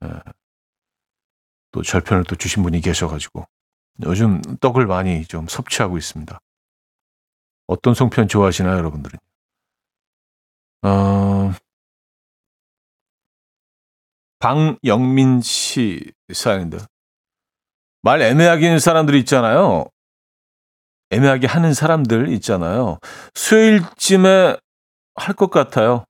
[0.05, 0.09] 예.
[1.71, 3.47] 또 절편을 또 주신 분이 계셔가지고
[4.03, 6.39] 요즘 떡을 많이 좀 섭취하고 있습니다.
[7.65, 9.17] 어떤 송편 좋아하시나요, 여러분들은?
[10.83, 11.51] 어,
[14.37, 16.77] 방영민 씨 사연인데
[18.03, 19.85] 말 애매하게 하는 사람들이 있잖아요.
[21.09, 22.99] 애매하게 하는 사람들 있잖아요.
[23.33, 24.57] 수요일쯤에
[25.15, 26.05] 할 것 같아요.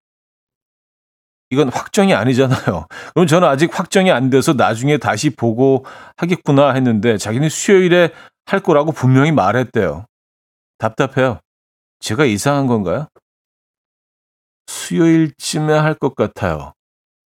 [1.53, 2.87] 이건 확정이 아니잖아요.
[3.13, 5.85] 그럼 저는 아직 확정이 안 돼서 나중에 다시 보고
[6.17, 8.09] 하겠구나 했는데 자기는 수요일에
[8.45, 10.05] 할 거라고 분명히 말했대요.
[10.79, 11.39] 답답해요.
[11.99, 13.07] 제가 이상한 건가요?
[14.67, 16.73] 수요일쯤에 할 것 같아요.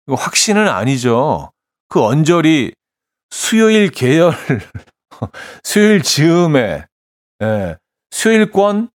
[0.07, 1.51] 이거 확신은 아니죠.
[1.89, 2.73] 그 언저리
[3.29, 4.31] 수요일 계열,
[5.63, 6.85] 수요일 즈음에,
[7.41, 7.77] 예,
[8.11, 8.89] 수요일권,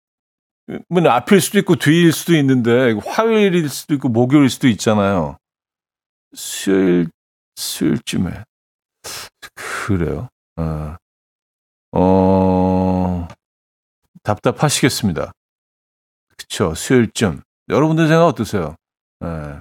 [0.89, 5.39] 뭐 앞일 수도 있고 뒤일 수도 있는데 화요일일 수도 있고 목요일일 수도 있잖아요.
[6.35, 7.09] 수요일
[7.57, 8.45] 수요일쯤에
[9.55, 10.29] 그래요.
[10.57, 10.97] 어,
[11.93, 13.29] 어
[14.23, 15.33] 답답하시겠습니다.
[16.37, 18.77] 그쵸 수요일쯤 여러분들 생각 어떠세요?
[19.25, 19.61] 예.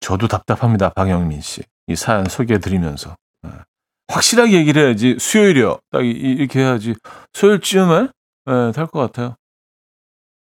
[0.00, 1.62] 저도 답답합니다, 박영민 씨.
[1.86, 3.16] 이 사연 소개해드리면서
[3.46, 3.50] 예.
[4.08, 5.78] 확실하게 얘기를 해야지 수요일이요.
[5.90, 6.94] 딱 이, 이렇게 해야지
[7.32, 8.08] 수요일쯤에
[8.48, 9.36] 네, 될것 같아요.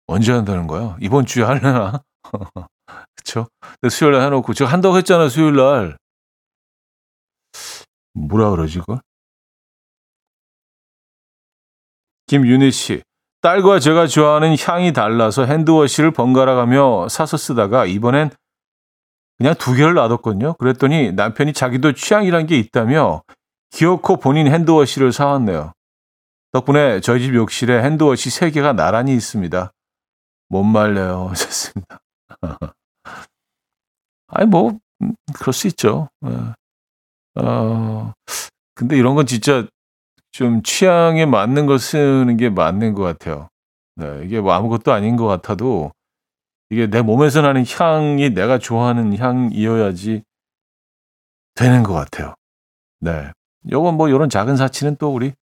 [0.05, 0.95] 언제 한다는 거야?
[1.01, 2.03] 이번 주에 할려나?
[3.15, 3.47] 그쵸?
[3.89, 5.97] 수요일 날 해놓고, 제가 한다고 했잖아, 수요일 날.
[8.13, 8.99] 뭐라 그러지, 그걸?
[12.27, 13.01] 김윤희 씨.
[13.41, 18.29] 딸과 제가 좋아하는 향이 달라서 핸드워시를 번갈아 가며 사서 쓰다가 이번엔
[19.39, 20.53] 그냥 두 개를 놔뒀거든요.
[20.55, 23.23] 그랬더니 남편이 자기도 취향이란 게 있다며
[23.71, 25.71] 기어코 본인 핸드워시를 사왔네요.
[26.51, 29.71] 덕분에 저희 집 욕실에 핸드워시 3개가 나란히 있습니다.
[30.49, 31.27] 못 말려요.
[31.29, 31.99] 하셨습니다.
[34.27, 36.09] 아니, 뭐, 음, 그럴 수 있죠.
[36.25, 36.53] 예.
[37.41, 38.13] 어,
[38.75, 39.65] 근데 이런 건 진짜
[40.31, 43.49] 좀 취향에 맞는 거 쓰는 게 맞는 것 같아요.
[43.95, 45.91] 네, 이게 뭐 아무것도 아닌 것 같아도
[46.69, 50.23] 이게 내 몸에서 나는 향이 내가 좋아하는 향이어야지
[51.55, 52.35] 되는 것 같아요.
[52.99, 53.31] 네.
[53.71, 55.33] 요건 뭐 이런 작은 사치는 또 우리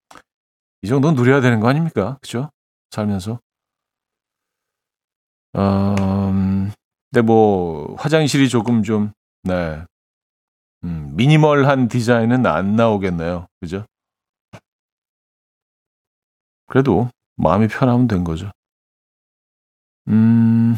[0.82, 2.18] 이 정도는 누려야 되는 거 아닙니까?
[2.22, 2.50] 그죠?
[2.92, 3.40] 살면서.
[5.56, 6.72] 음,
[7.12, 9.12] 근데 뭐, 화장실이 조금 좀,
[9.44, 9.84] 네.
[10.84, 13.48] 음, 미니멀한 디자인은 안 나오겠네요.
[13.60, 13.86] 그죠?
[16.68, 18.52] 그래도 마음이 편하면 된 거죠.
[20.10, 20.76] 음,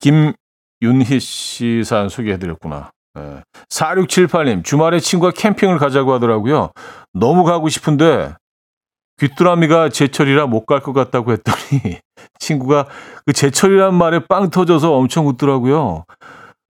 [0.00, 2.90] 김윤희 씨 사연 소개해드렸구나.
[3.14, 3.42] 네.
[3.68, 6.70] 4678님, 주말에 친구가 캠핑을 가자고 하더라고요.
[7.12, 8.34] 너무 가고 싶은데,
[9.20, 11.98] 귀뚜라미가 제철이라 못 갈 것 같다고 했더니,
[12.40, 12.88] 친구가
[13.26, 16.04] 그 제철이란 말에 빵 터져서 엄청 웃더라고요.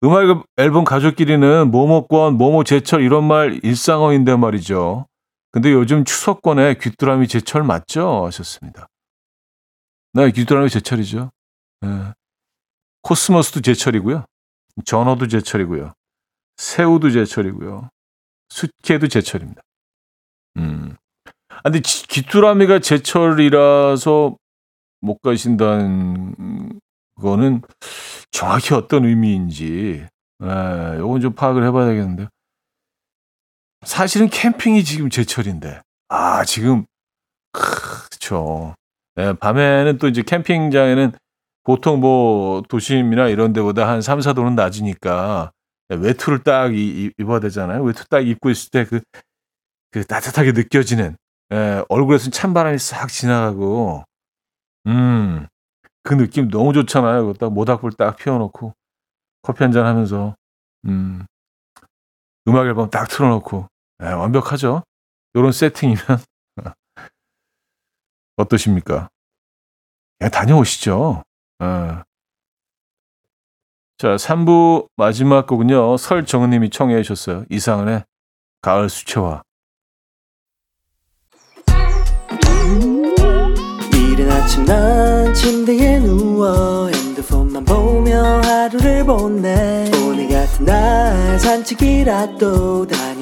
[0.05, 5.07] 음악 앨범 가족끼리는 뭐뭐권, 뭐뭐 제철 이런 말 일상어인데 말이죠.
[5.53, 8.27] 근데 요즘 추석권에 귀뚜라미 제철 맞죠?
[8.27, 8.89] 하셨습니다.
[10.15, 11.31] 네, 귀뚜라미 제철이죠.
[11.83, 11.89] 네.
[13.03, 14.25] 코스모스도 제철이고요.
[14.85, 15.93] 전어도 제철이고요.
[16.63, 17.91] 새우도 제철이고요.
[18.49, 19.61] 숫개도 제철입니다.
[20.59, 20.95] 음.
[21.49, 24.37] 아, 근데 귀뚜라미가 제철이라서
[25.01, 26.79] 못 가신다는
[27.17, 27.63] 거는
[28.31, 30.07] 정확히 어떤 의미인지,
[30.43, 32.29] 예, 요건 좀 파악을 해봐야 되겠는데요.
[33.85, 36.87] 사실은 캠핑이 지금 제철인데, 아, 지금,
[37.51, 38.77] 그쵸.
[39.19, 41.13] 예, 밤에는 또 이제 캠핑장에는
[41.65, 45.51] 보통 뭐 도심이나 이런 데보다 한 3, 4도는 낮으니까
[45.95, 47.83] 외투를 딱 입어야 되잖아요.
[47.83, 49.01] 외투 딱 입고 있을 때 그,
[49.91, 51.17] 그 따뜻하게 느껴지는,
[51.53, 54.05] 예, 얼굴에서 찬바람이 싹 지나가고,
[54.87, 55.47] 음,
[56.03, 57.27] 그 느낌 너무 좋잖아요.
[57.27, 58.75] 그거 딱 모닥불 딱 피워놓고,
[59.43, 60.35] 커피 한 잔 하면서,
[60.87, 61.25] 음,
[62.49, 63.69] 음악 앨범 딱 틀어놓고,
[64.03, 64.83] 예, 완벽하죠?
[65.37, 66.01] 요런 세팅이면.
[68.37, 69.09] 어떠십니까?
[70.19, 71.23] 그냥 다녀오시죠.
[71.63, 72.03] 예.
[74.03, 75.97] 자, 3부 마지막 곡은요.
[75.97, 77.45] 설정은 님이 청해 주셨어요.
[77.49, 78.03] 이상은의
[78.61, 79.43] 가을 수채화.
[83.95, 93.22] 이른 아침 난 침대에 누워 핸드폰만 보며 하루를 보내 오늘 같은 날 산책이라도 다녀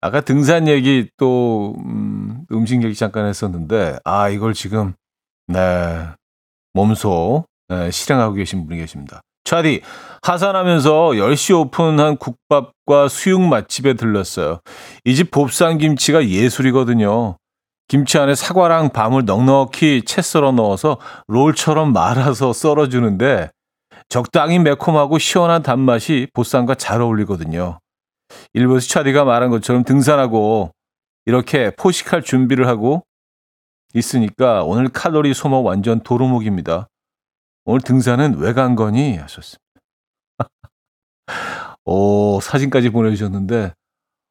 [0.00, 4.94] 아까 등산 얘기 또 음, 음식 얘기 잠깐 했었는데 아 이걸 지금
[5.46, 6.06] 네
[6.74, 9.20] 몸소 네, 실행하고 계신 분이 계십니다.
[9.44, 9.80] 차디
[10.22, 14.60] 하산하면서 10시 오픈한 국밥과 수육 맛집에 들렀어요.
[15.04, 17.36] 이 집 곱창 김치가 예술이거든요.
[17.88, 23.50] 김치 안에 사과랑 밤을 넉넉히 채 썰어 넣어서 롤처럼 말아서 썰어주는데
[24.10, 27.78] 적당히 매콤하고 시원한 단맛이 보쌈과 잘 어울리거든요.
[28.52, 30.72] 일부 스차디가 말한 것처럼 등산하고
[31.26, 33.04] 이렇게 포식할 준비를 하고
[33.94, 36.88] 있으니까 오늘 칼로리 소모 완전 도루묵입니다.
[37.64, 39.16] 오늘 등산은 왜 간 거니?
[39.16, 39.62] 하셨습니다.
[41.84, 43.72] 오, 사진까지 보내주셨는데,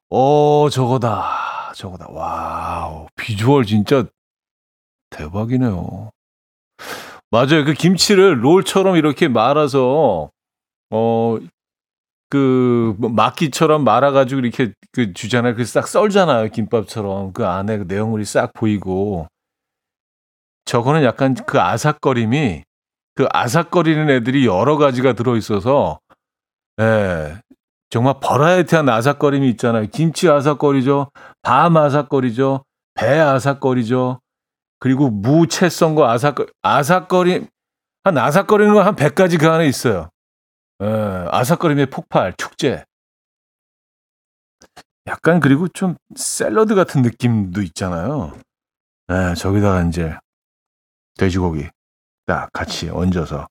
[0.09, 1.73] 오, 저거다.
[1.75, 2.07] 저거다.
[2.09, 3.07] Wow.
[3.15, 4.05] 비주얼 진짜
[5.09, 6.11] 대박이네요.
[7.29, 7.65] 맞아요.
[7.65, 10.31] 그 김치를 롤처럼 이렇게 말아서,
[10.91, 11.37] 어,
[12.29, 15.55] 그, 뭐 막기처럼 말아가지고 이렇게 그 주잖아요.
[15.55, 16.49] 그 싹 썰잖아요.
[16.49, 17.33] 김밥처럼.
[17.33, 19.27] 그 안에 그 내용물이 싹 보이고.
[20.65, 22.63] 저거는 약간 그 아삭거림이,
[23.15, 25.99] 그 아삭거리는 애들이 여러 가지가 들어 있어서,
[26.81, 27.37] 예,
[27.89, 29.87] 정말 버라이어티한 아삭거림이 있잖아요.
[29.91, 31.09] 김치 아삭거리죠.
[31.41, 32.63] 밤 아삭거리죠.
[32.95, 34.19] 배 아삭거리죠.
[34.79, 37.47] 그리고 무채 썬거 아삭거, 아삭거림,
[38.03, 40.09] 한 아삭거리는 거 한 100가지 그 안에 있어요.
[40.81, 40.85] 예,
[41.31, 42.85] 아삭거림의 폭발, 축제.
[45.07, 48.37] 약간 그리고 좀 샐러드 같은 느낌도 있잖아요.
[49.09, 50.17] 예, 저기다가 이제
[51.17, 51.69] 돼지고기
[52.25, 53.47] 딱 같이 얹어서.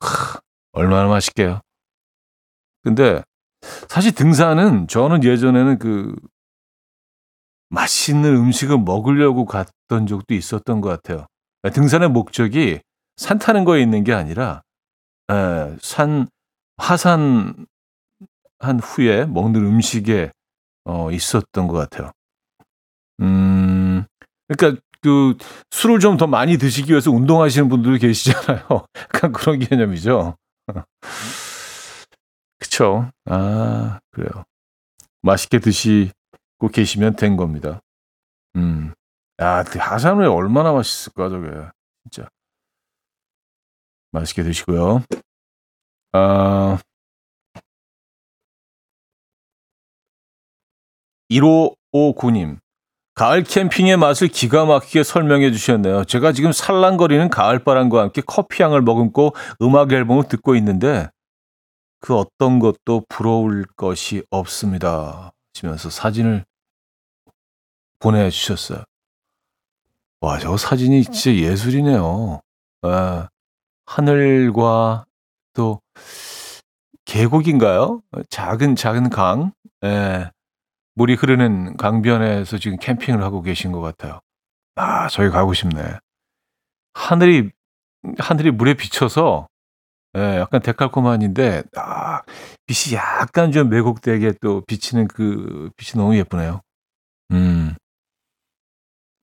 [0.00, 0.40] 크,
[0.72, 1.60] 얼마나 맛있게요.
[2.82, 3.22] 근데
[3.88, 6.14] 사실 등산은 저는 예전에는 그
[7.68, 11.26] 맛있는 음식을 먹으려고 갔던 적도 있었던 것 같아요.
[11.72, 12.80] 등산의 목적이
[13.16, 14.62] 산 타는 거에 있는 게 아니라
[15.32, 16.28] 에, 산
[16.76, 17.66] 하산
[18.58, 20.30] 한 후에 먹는 음식에
[20.84, 22.10] 어, 있었던 것 같아요.
[23.20, 24.04] 음,
[24.48, 25.36] 그러니까 그
[25.70, 28.66] 술을 좀 더 많이 드시기 위해서 운동하시는 분들도 계시잖아요.
[29.14, 30.36] 약간 그런 개념이죠.
[32.58, 33.10] 그쵸.
[33.26, 34.44] 아, 그래요.
[35.22, 37.80] 맛있게 드시고 계시면 된 겁니다.
[38.56, 38.92] 음.
[39.40, 41.48] 야, 하산회 얼마나 맛있을까, 저게.
[42.04, 42.28] 진짜.
[44.12, 45.02] 맛있게 드시고요.
[46.12, 46.78] 아,
[51.30, 52.58] 1559님.
[53.14, 56.04] 가을 캠핑의 맛을 기가 막히게 설명해 주셨네요.
[56.04, 61.08] 제가 지금 살랑거리는 가을바람과 함께 커피향을 머금고 음악 앨범을 듣고 있는데
[62.00, 65.32] 그 어떤 것도 부러울 것이 없습니다.
[65.54, 66.44] 하시면서 사진을
[67.98, 68.82] 보내주셨어요.
[70.20, 72.40] 와, 저 사진이 진짜 예술이네요.
[72.82, 73.28] 아,
[73.86, 75.04] 하늘과
[75.54, 75.80] 또
[77.04, 78.02] 계곡인가요?
[78.30, 79.52] 작은 작은 강,
[79.84, 80.30] 예,
[80.94, 84.20] 물이 흐르는 강변에서 지금 캠핑을 하고 계신 것 같아요.
[84.76, 85.98] 아, 저희 가고 싶네.
[86.94, 87.50] 하늘이
[88.18, 89.48] 하늘이 물에 비쳐서
[90.16, 92.22] 예, 약간 데칼코마니인데 아,
[92.66, 96.60] 빛이 약간 좀 왜곡되게 또 비치는 그 빛이 너무 예쁘네요.
[97.32, 97.74] 음.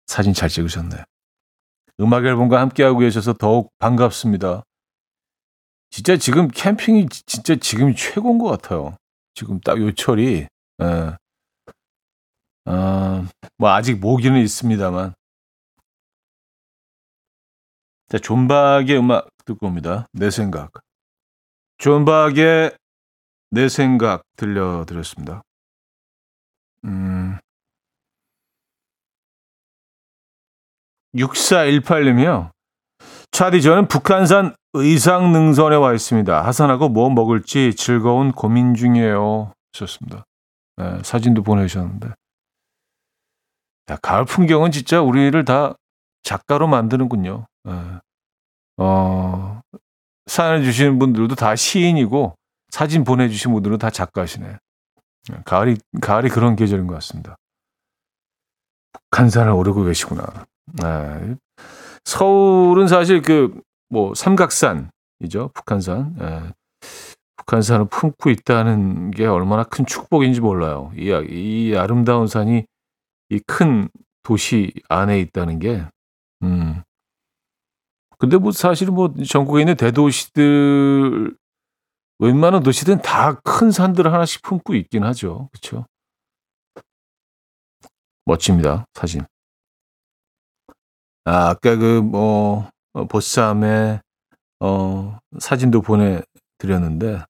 [0.07, 1.03] 사진 잘 찍으셨네.
[1.99, 4.63] 음악 앨범과 함께하고 계셔서 더욱 반갑습니다.
[5.89, 8.95] 진짜 지금 캠핑이 진짜 지금 최고인 것 같아요.
[9.33, 10.47] 지금 딱 요철이,
[10.81, 11.17] 예.
[12.65, 13.27] 아,
[13.57, 15.13] 뭐 아직 모기는 있습니다만.
[18.09, 20.07] 자, 존박의 음악 듣고 옵니다.
[20.13, 20.71] 내 생각.
[21.77, 22.75] 존박의
[23.51, 25.41] 내 생각 들려드렸습니다.
[26.85, 27.37] 음.
[31.15, 32.51] 6418님이요.
[33.31, 36.45] 차디 저는 북한산 의상 능선에 와 있습니다.
[36.45, 39.53] 하산하고 뭐 먹을지 즐거운 고민 중이에요.
[39.71, 40.25] 좋습니다.
[40.77, 42.09] 네, 사진도 보내주셨는데.
[43.91, 45.75] 야, 가을 풍경은 진짜 우리를 다
[46.23, 47.47] 작가로 만드는군요.
[47.63, 47.73] 네.
[48.77, 49.61] 어,
[50.27, 52.35] 사연을 주시는 분들도 다 시인이고
[52.69, 54.57] 사진 보내주신 분들은 다 작가시네.
[55.45, 57.35] 가을이 가을이 그런 계절인 것 같습니다.
[58.93, 60.23] 북한산을 오르고 계시구나.
[60.73, 61.35] 네.
[62.05, 65.49] 서울은 사실 그 뭐 삼각산이죠.
[65.53, 66.15] 북한산.
[66.15, 66.51] 네.
[67.37, 70.91] 북한산을 품고 있다는 게 얼마나 큰 축복인지 몰라요.
[70.95, 72.65] 이, 이 아름다운 산이
[73.31, 73.89] 이 큰
[74.23, 75.85] 도시 안에 있다는 게,
[76.43, 76.83] 음.
[78.19, 81.35] 근데 뭐 사실은 뭐 전국에 있는 대도시들,
[82.19, 85.49] 웬만한 도시들은 다 큰 산들을 하나씩 품고 있긴 하죠.
[85.51, 85.85] 그렇죠?
[88.25, 88.85] 멋집니다.
[88.93, 89.25] 사진.
[91.29, 94.01] 아, 아까 그, 뭐, 어, 보쌈에,
[94.61, 97.23] 어, 사진도 보내드렸는데,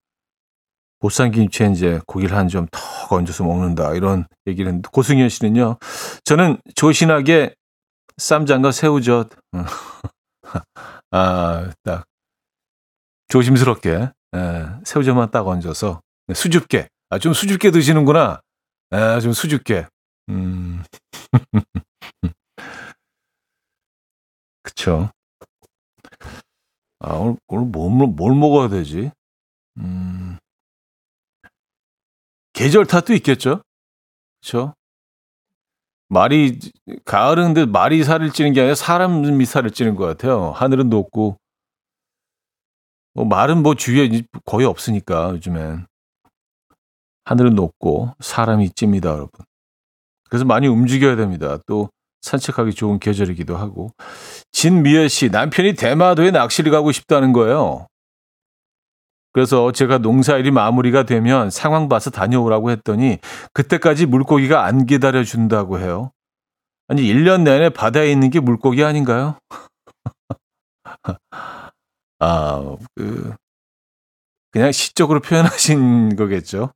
[1.02, 3.94] 보쌈 김치에 이제 고기를 한 점 턱 얹어서 먹는다.
[3.96, 5.78] 이런 얘기를 했는데, 고승현 씨는요,
[6.26, 7.56] 저는 조신하게
[8.18, 9.30] 쌈장과 새우젓,
[11.12, 12.06] 아, 딱,
[13.30, 16.02] 조심스럽게, 예, 새우젓만 딱 얹어서,
[16.34, 18.42] 수줍게, 아, 좀 수줍게 드시는구나.
[18.92, 19.88] 아, 좀 수줍게.
[20.30, 20.84] 음.
[24.80, 25.12] 그쵸.
[27.00, 29.12] 아, 오늘, 오늘 뭘, 뭘 먹어야 되지?
[29.78, 30.38] 음.
[32.54, 33.62] 계절 탓도 있겠죠.
[34.42, 34.74] 그렇죠?
[36.08, 36.60] 말이
[37.04, 40.52] 가을은 근데 말이 살을 찌는 게 아니라 사람이 살을 찌는 것 같아요.
[40.52, 41.38] 하늘은 높고
[43.14, 45.88] 뭐 말은 뭐 주위에 거의 없으니까 요즘엔
[47.26, 49.46] 하늘은 높고 사람이 찝니다, 여러분.
[50.30, 51.58] 그래서 많이 움직여야 됩니다.
[51.68, 51.90] 또
[52.22, 53.92] 산책하기 좋은 계절이기도 하고.
[54.52, 57.88] 진미애 씨, 남편이 대마도에 낚시를 가고 싶다는 거예요.
[59.32, 63.20] 그래서 제가 농사일이 마무리가 되면 상황 봐서 다녀오라고 했더니
[63.54, 66.12] 그때까지 물고기가 안 기다려 준다고 해요.
[66.88, 69.38] 아니, 1년 내내 바다에 있는 게 물고기 아닌가요?
[72.20, 73.36] 아, 그,
[74.52, 76.72] 그냥 시적으로 표현하신 거겠죠.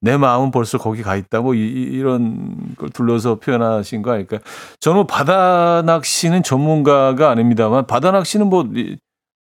[0.00, 1.40] 내 마음은 벌써 거기 가 있다.
[1.40, 4.38] 뭐 이, 런걸 둘러서 표현하신 거 아닐까.
[4.80, 8.64] 저는 바다 낚시는 전문가가 아닙니다만 바다 낚시는 뭐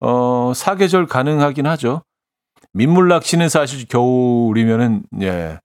[0.00, 2.02] 어, 사계절 가능하긴 하죠.
[2.72, 5.58] 민물 낚시는 사실 겨울이면은 예.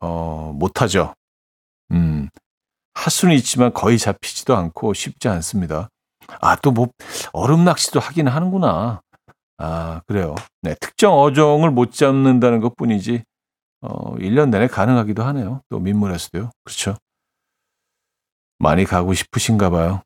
[0.00, 1.14] 어, 못 하죠.
[1.92, 2.28] 음.
[2.94, 5.88] 할 수는 있지만 거의 잡히지도 않고 쉽지 않습니다.
[6.40, 6.88] 아, 또 뭐
[7.32, 9.00] 얼음 낚시도 하긴 하는구나.
[9.58, 10.34] 아, 그래요.
[10.62, 13.24] 네, 특정 어종을 못 잡는다는 것 뿐이지,
[13.80, 15.62] 어, 1년 내내 가능하기도 하네요.
[15.68, 16.50] 또 민물에서도요.
[16.64, 16.96] 그렇죠.
[18.58, 20.02] 많이 가고 싶으신가 봐요.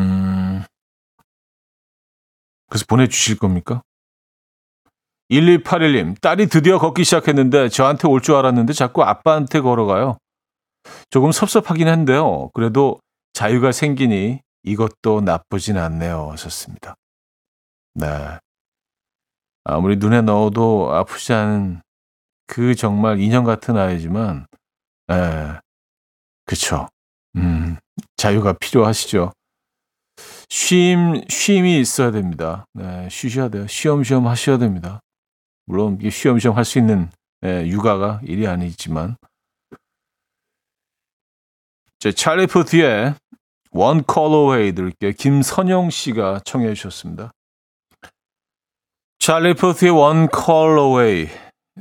[0.00, 0.62] 음,
[2.68, 3.82] 그래서 보내주실 겁니까?
[5.30, 10.18] 1281님, 딸이 드디어 걷기 시작했는데 저한테 올 줄 알았는데 자꾸 아빠한테 걸어가요.
[11.10, 12.50] 조금 섭섭하긴 한데요.
[12.54, 13.00] 그래도
[13.32, 16.30] 자유가 생기니 이것도 나쁘진 않네요.
[16.32, 16.94] 하셨습니다.
[17.94, 18.06] 네.
[19.64, 21.80] 아무리 눈에 넣어도 아프지 않은
[22.46, 24.46] 그 정말 인형 같은 아이지만,
[25.10, 25.58] 예,
[26.44, 26.88] 그쵸.
[27.36, 27.76] 음,
[28.16, 29.32] 자유가 필요하시죠.
[30.48, 32.66] 쉼, 쉼이 있어야 됩니다.
[32.74, 33.66] 네, 쉬셔야 돼요.
[33.66, 35.00] 쉬엄쉬엄 하셔야 됩니다.
[35.66, 37.10] 물론, 이게 쉬엄쉬엄 할 수 있는,
[37.44, 39.16] 예, 육아가 일이 아니지만.
[41.98, 43.14] 제 찰리 푸트의
[43.70, 45.12] One Call Away 들을게요.
[45.12, 47.32] 김선영 씨가 청해 주셨습니다.
[49.24, 51.30] 찰리 푸트의 One Call Away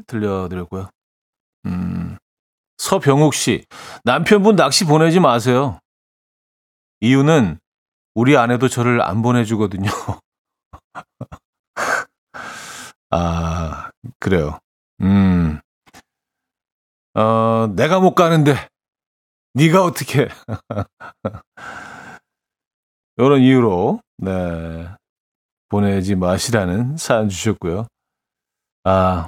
[0.08, 0.90] 들려드렸고요.
[1.66, 2.18] 음,
[2.78, 3.66] 서병욱 씨,
[4.06, 5.78] 남편분 낚시 보내지 마세요.
[7.02, 7.60] 이유는
[8.16, 9.92] 우리 아내도 저를 안 보내주거든요.
[13.12, 14.60] 아, 그래요.
[15.02, 15.60] 음,
[17.14, 18.56] 어, 내가 못 가는데
[19.54, 20.30] 네가 어떻게?
[23.18, 24.88] 이런 이유로 네
[25.74, 27.88] 보내지 마시라는 사연 주셨고요.
[28.84, 29.26] 아,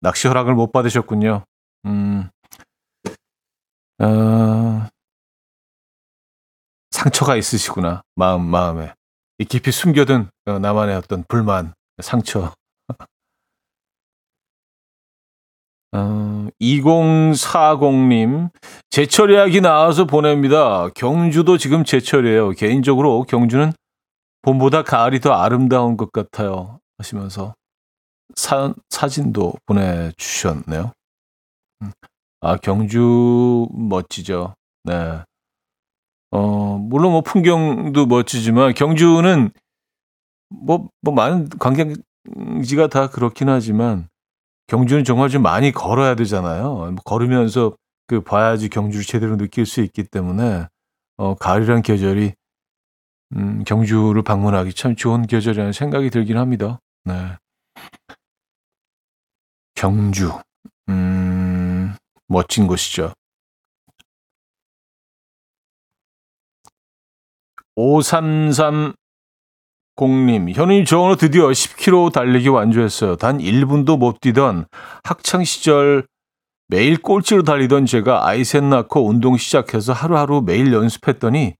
[0.00, 1.44] 낚시 허락을 못 받으셨군요.
[1.86, 2.28] 음,
[4.00, 4.88] 어,
[6.90, 8.02] 상처가 있으시구나.
[8.16, 8.92] 마음, 마음에.
[9.38, 12.52] 이 깊이 숨겨둔 어, 나만의 어떤 불만, 상처.
[15.94, 18.50] 어, 2040님,
[18.90, 20.88] 제철 예약이 나와서 보냅니다.
[20.96, 22.50] 경주도 지금 제철이에요.
[22.50, 23.72] 개인적으로 경주는
[24.42, 26.80] 봄보다 가을이 더 아름다운 것 같아요.
[26.98, 27.54] 하시면서
[28.34, 30.92] 사, 사진도 보내주셨네요.
[31.82, 31.92] 음.
[32.40, 34.54] 아, 경주 멋지죠.
[34.84, 35.22] 네.
[36.32, 39.50] 어, 물론 뭐 풍경도 멋지지만 경주는
[40.50, 44.08] 뭐, 뭐 많은 관광지가 다 그렇긴 하지만
[44.66, 46.74] 경주는 정말 좀 많이 걸어야 되잖아요.
[46.74, 47.76] 뭐 걸으면서
[48.06, 50.66] 그 봐야지 경주를 제대로 느낄 수 있기 때문에
[51.16, 52.32] 어, 가을이란 계절이
[53.36, 56.80] 음, 경주를 방문하기 참 좋은 계절이라는 생각이 들긴 합니다.
[57.04, 57.36] 네.
[59.74, 60.32] 경주.
[60.88, 61.94] 음,
[62.28, 63.12] 멋진 곳이죠.
[67.76, 68.94] 5330님,
[70.54, 73.16] 현우님, 저 오늘 드디어 10km 달리기 완주했어요.
[73.16, 74.66] 단 1분도 못 뛰던
[75.04, 76.06] 학창시절
[76.68, 81.54] 매일 꼴찌로 달리던 제가 아이 셋 낳고 운동 시작해서 하루하루 매일 연습했더니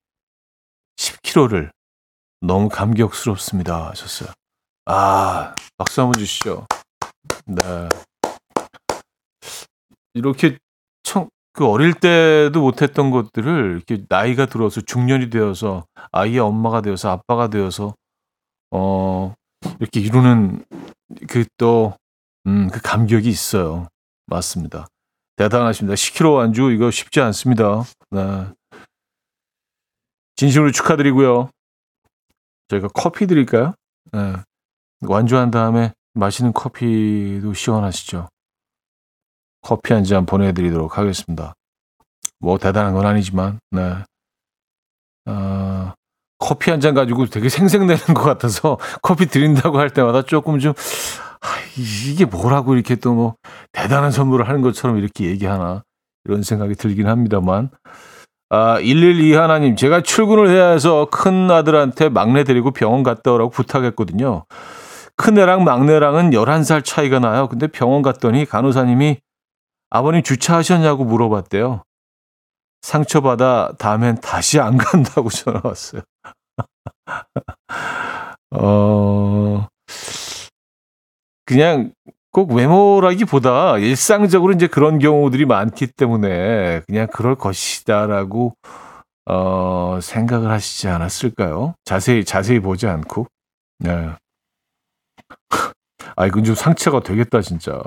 [0.96, 1.70] 10km를
[2.40, 3.90] 너무 감격스럽습니다.
[3.90, 4.30] 하셨어요.
[4.86, 6.66] 아, 박수 한번 주시죠.
[7.46, 7.88] 네.
[10.14, 10.58] 이렇게
[11.02, 17.48] 청, 그 어릴 때도 못했던 것들을 이렇게 나이가 들어서 중년이 되어서 아이의 엄마가 되어서 아빠가
[17.48, 17.94] 되어서
[18.70, 19.34] 어
[19.78, 20.64] 이렇게 이루는
[21.28, 21.94] 그 또
[22.46, 23.86] 음, 그 감격이 있어요.
[24.26, 24.88] 맞습니다.
[25.36, 25.94] 대단하십니다.
[25.94, 27.84] 10kg 안주 이거 쉽지 않습니다.
[28.10, 28.48] 네.
[30.36, 31.50] 진심으로 축하드리고요.
[32.68, 33.74] 저희가 커피 드릴까요?
[34.12, 34.34] 네.
[35.02, 38.28] 완주한 다음에 마시는 커피도 시원하시죠.
[39.62, 41.54] 커피 한 잔 보내드리도록 하겠습니다.
[42.40, 43.96] 뭐 대단한 건 아니지만, 네.
[45.26, 45.92] 어,
[46.38, 50.72] 커피 한 잔 가지고 되게 생생내는 것 같아서 커피 드린다고 할 때마다 조금 좀
[51.40, 53.34] 아, 이게 뭐라고 이렇게 또 뭐
[53.72, 55.82] 대단한 선물을 하는 것처럼 이렇게 얘기하나
[56.24, 57.70] 이런 생각이 들긴 합니다만
[58.54, 64.44] 아, 112 하나님, 제가 출근을 해야 해서 큰 아들한테 막내 데리고 병원 갔다 오라고 부탁했거든요.
[65.16, 67.48] 큰애랑 막내랑은 11살 차이가 나요.
[67.48, 69.16] 근데 병원 갔더니 간호사님이
[69.88, 71.82] 아버님 주차하셨냐고 물어봤대요.
[72.82, 76.02] 상처받아 다음엔 다시 안 간다고 전화 왔어요.
[78.50, 79.66] 어,
[81.46, 81.92] 그냥
[82.32, 88.56] 꼭 외모라기보다 일상적으로 이제 그런 경우들이 많기 때문에 그냥 그럴 것이다라고
[89.26, 91.74] 어, 생각을 하시지 않았을까요?
[91.84, 93.26] 자세히 자세히 보지 않고.
[93.80, 94.14] 네.
[96.16, 97.80] 아, 이건 좀 상처가 되겠다 진짜.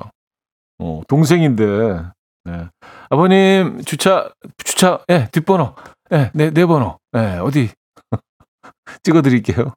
[0.79, 2.03] 어, 동생인데.
[2.45, 2.69] 네.
[3.09, 4.31] 아버님 주차
[4.63, 5.75] 주차 예, 뒷번호.
[6.11, 6.99] 예, 네, 네 번호.
[7.17, 7.71] 예, 어디
[9.03, 9.73] 찍어 드릴게요.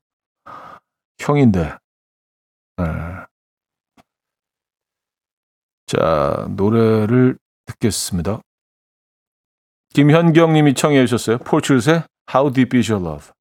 [1.19, 1.75] 형인데.
[2.81, 3.28] 예.
[5.89, 8.41] 자, 노래를 듣겠습니다.
[9.95, 11.39] 김현경 님이 청해 주셨어요.
[11.39, 13.33] 폴출스의 How Deep Is Your Love.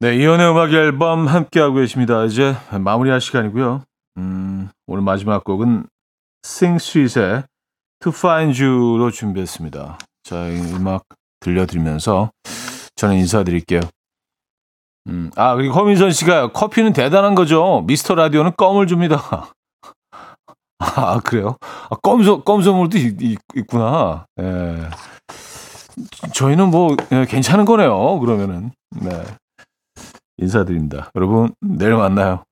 [0.00, 2.26] 네, 이연의 음악 앨범 함께하고 계십니다.
[2.26, 3.84] 이제 마무리할 시간이고요.
[4.18, 5.86] 음, 오늘 마지막 곡은
[6.44, 7.44] Sing Sweet의
[8.00, 9.98] To Find You로 준비했습니다.
[10.24, 11.04] 자, 이 음악
[11.40, 12.32] 들려드리면서
[12.96, 13.80] 저는 인사드릴게요.
[15.08, 17.82] 음, 아, 그리고 허민선 씨가 커피는 대단한 거죠.
[17.86, 19.22] 미스터 라디오는 껌을 줍니다.
[20.78, 21.56] 아, 그래요?
[21.90, 24.26] 아, 껌, 선- 껌 선물도 있, 있, 있구나.
[24.40, 24.88] 예.
[26.34, 28.20] 저희는 뭐, 예, 괜찮은 거네요.
[28.20, 28.70] 그러면은.
[29.00, 29.22] 네.
[30.38, 31.10] 인사드립니다.
[31.16, 32.44] 여러분, 내일 만나요.